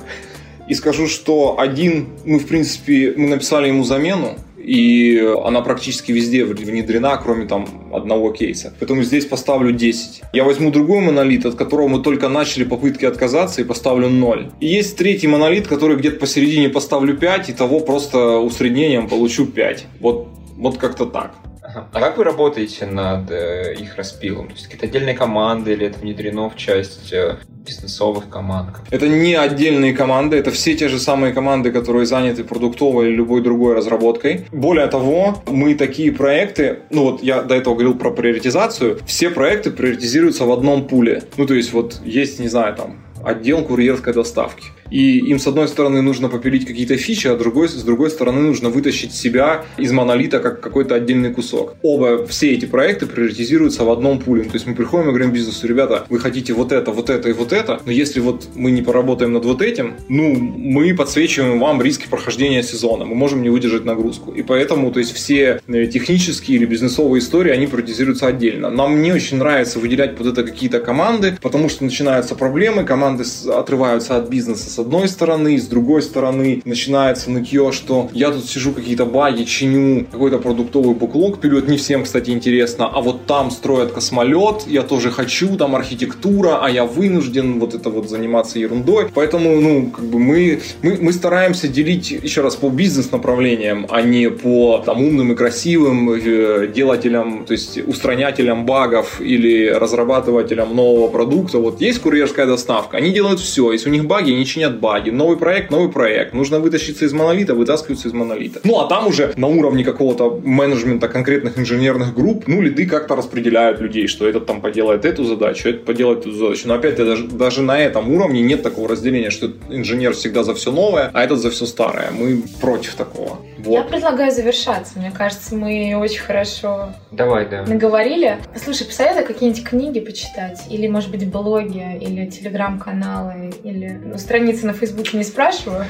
[0.68, 6.46] и скажу, что один, мы, в принципе, мы написали ему замену, и она практически везде
[6.46, 8.74] внедрена, кроме там одного кейса.
[8.80, 10.22] Поэтому здесь поставлю 10.
[10.34, 14.52] Я возьму другой монолит, от которого мы только начали попытки отказаться, и поставлю 0.
[14.60, 19.86] И есть третий монолит, который где-то посередине поставлю 5, и того просто усреднением получу 5.
[20.00, 21.36] Вот, вот как-то так.
[21.76, 24.48] А как вы работаете над э, их распилом?
[24.48, 28.70] То есть какие-то отдельные команды или это внедрено в часть э, бизнесовых команд?
[28.92, 33.42] Это не отдельные команды, это все те же самые команды, которые заняты продуктовой или любой
[33.42, 34.46] другой разработкой.
[34.52, 39.72] Более того, мы такие проекты, ну вот я до этого говорил про приоритизацию, все проекты
[39.72, 41.24] приоритизируются в одном пуле.
[41.38, 44.66] Ну то есть вот есть, не знаю, там отдел курьерской доставки.
[44.90, 48.70] И им, с одной стороны, нужно попилить какие-то фичи, а другой, с другой стороны, нужно
[48.70, 51.76] вытащить себя из монолита как какой-то отдельный кусок.
[51.82, 54.44] Оба, все эти проекты приоритизируются в одном пуле.
[54.44, 57.34] То есть мы приходим и говорим бизнесу, ребята, вы хотите вот это, вот это и
[57.34, 61.82] вот это, но если вот мы не поработаем над вот этим, ну, мы подсвечиваем вам
[61.82, 64.32] риски прохождения сезона, мы можем не выдержать нагрузку.
[64.32, 68.70] И поэтому, то есть все э, технические или бизнесовые истории, они приоритизируются отдельно.
[68.70, 74.18] Нам не очень нравится выделять под это какие-то команды, потому что начинаются проблемы, команды отрываются
[74.18, 79.06] от бизнеса с одной стороны, с другой стороны начинается нытье, что я тут сижу какие-то
[79.06, 84.64] баги, чиню какой-то продуктовый буклог, пилю, не всем, кстати, интересно, а вот там строят космолет,
[84.66, 89.10] я тоже хочу, там архитектура, а я вынужден вот это вот заниматься ерундой.
[89.14, 94.32] Поэтому, ну, как бы мы, мы, мы стараемся делить, еще раз, по бизнес-направлениям, а не
[94.32, 101.60] по там умным и красивым э, делателям, то есть устранятелям багов или разрабатывателям нового продукта.
[101.60, 103.72] Вот есть курьерская доставка, они делают все.
[103.72, 105.10] Если у них баги, они чинят чинят баги.
[105.10, 106.34] Новый проект, новый проект.
[106.34, 108.60] Нужно вытащиться из монолита, вытаскиваются из монолита.
[108.64, 113.80] Ну, а там уже на уровне какого-то менеджмента конкретных инженерных групп, ну, лиды как-то распределяют
[113.80, 116.68] людей, что этот там поделает эту задачу, этот поделает эту задачу.
[116.68, 120.72] Но опять даже, даже на этом уровне нет такого разделения, что инженер всегда за все
[120.72, 122.12] новое, а этот за все старое.
[122.12, 123.40] Мы против такого.
[123.64, 123.76] Вот.
[123.76, 125.00] Я предлагаю завершаться.
[125.00, 127.64] Мне кажется, мы очень хорошо Давай, да.
[127.64, 128.38] наговорили.
[128.62, 130.64] Слушай, посоветуй какие-нибудь книги почитать.
[130.70, 135.86] Или, может быть, блоги, или телеграм-каналы, или ну, страницы на Фейсбуке не спрашиваю.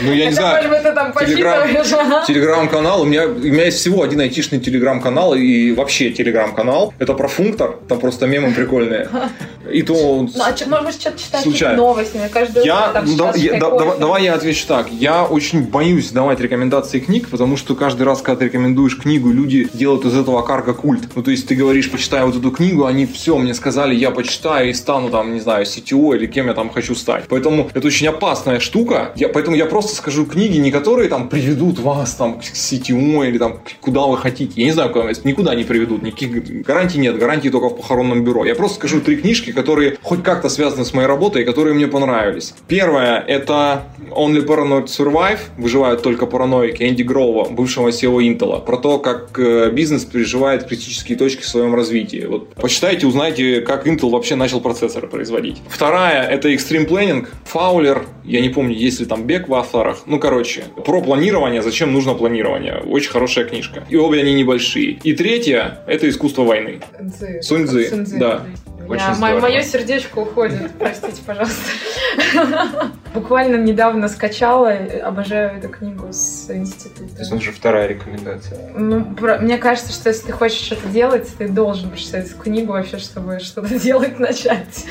[0.00, 0.70] Ну, я не знаю.
[0.82, 1.12] ты там
[2.26, 3.02] Телеграм-канал.
[3.02, 6.92] У меня, у меня есть всего один айтишный телеграм-канал и вообще телеграм-канал.
[6.98, 7.78] Это про функтор.
[7.88, 9.08] Там просто мемы прикольные.
[9.70, 9.94] И то...
[9.94, 12.16] Ну, а что, может что-то читать новости?
[12.16, 14.90] Мне каждый я, там, да, я, да, давай, давай я отвечу так.
[14.90, 19.68] Я очень боюсь давать рекомендации книг, потому что каждый раз, когда ты рекомендуешь книгу, люди
[19.72, 21.08] делают из этого карго культ.
[21.14, 24.70] Ну, то есть ты говоришь, почитай вот эту книгу, они все мне сказали, я почитаю
[24.70, 27.24] и стану там, не знаю, CTO или кем я там хочу стать.
[27.28, 29.12] Поэтому это очень опасная штука.
[29.16, 33.38] Я, поэтому я просто скажу книги, не которые там приведут вас там к CTO или
[33.38, 34.52] там куда вы хотите.
[34.56, 38.44] Я не знаю, куда никуда не приведут, никаких гарантий нет, гарантий только в похоронном бюро.
[38.44, 41.86] Я просто скажу три книжки, которые хоть как-то связаны с моей работой и которые мне
[41.86, 42.54] понравились.
[42.68, 48.98] Первое– это Only Paranoid Survive, выживают только параноики, Энди Грова, бывшего SEO Intel, про то,
[48.98, 52.26] как э, бизнес переживает критические точки в своем развитии.
[52.26, 55.62] Вот почитайте, узнайте, как Intel вообще начал процессоры производить.
[55.68, 60.02] Вторая– это Extreme Planning, Фаулер, я не помню, есть ли там бег в авторах.
[60.06, 62.82] Ну, короче, про планирование, зачем нужно планирование.
[62.86, 63.84] Очень хорошая книжка.
[63.88, 64.98] И обе они небольшие.
[65.02, 66.80] И третья– это искусство войны.
[67.42, 68.06] Сунь Цзы.
[68.18, 68.46] Да.
[68.88, 71.70] Я, мое сердечко уходит, простите, пожалуйста.
[73.14, 74.72] Буквально недавно скачала,
[75.02, 77.14] обожаю эту книгу с института.
[77.14, 78.70] То есть это уже вторая рекомендация.
[78.74, 82.72] Ну, про, мне кажется, что если ты хочешь что-то делать, ты должен прочитать эту книгу
[82.72, 84.84] вообще, чтобы что-то делать начать.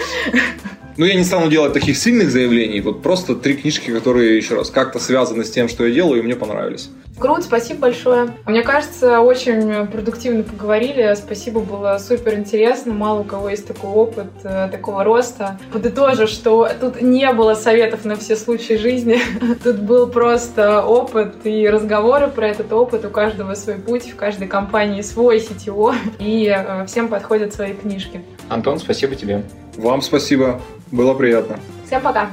[0.95, 4.69] Ну, я не стану делать таких сильных заявлений, вот просто три книжки, которые, еще раз,
[4.69, 6.89] как-то связаны с тем, что я делаю, и мне понравились.
[7.23, 8.33] Круто, спасибо большое.
[8.45, 11.15] Мне кажется, очень продуктивно поговорили.
[11.15, 12.91] Спасибо, было супер интересно.
[12.91, 15.57] Мало у кого есть такой опыт, э, такого роста.
[15.71, 19.21] Подытожу, что тут не было советов на все случаи жизни.
[19.63, 23.05] Тут был просто опыт и разговоры про этот опыт.
[23.05, 25.95] У каждого свой путь, в каждой компании свой CTO.
[26.19, 28.21] И э, всем подходят свои книжки.
[28.49, 29.43] Антон, спасибо тебе.
[29.77, 30.59] Вам спасибо.
[30.91, 31.57] Было приятно.
[31.85, 32.31] Всем пока.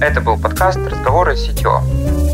[0.00, 2.25] Это был подкаст «Разговоры с CTO».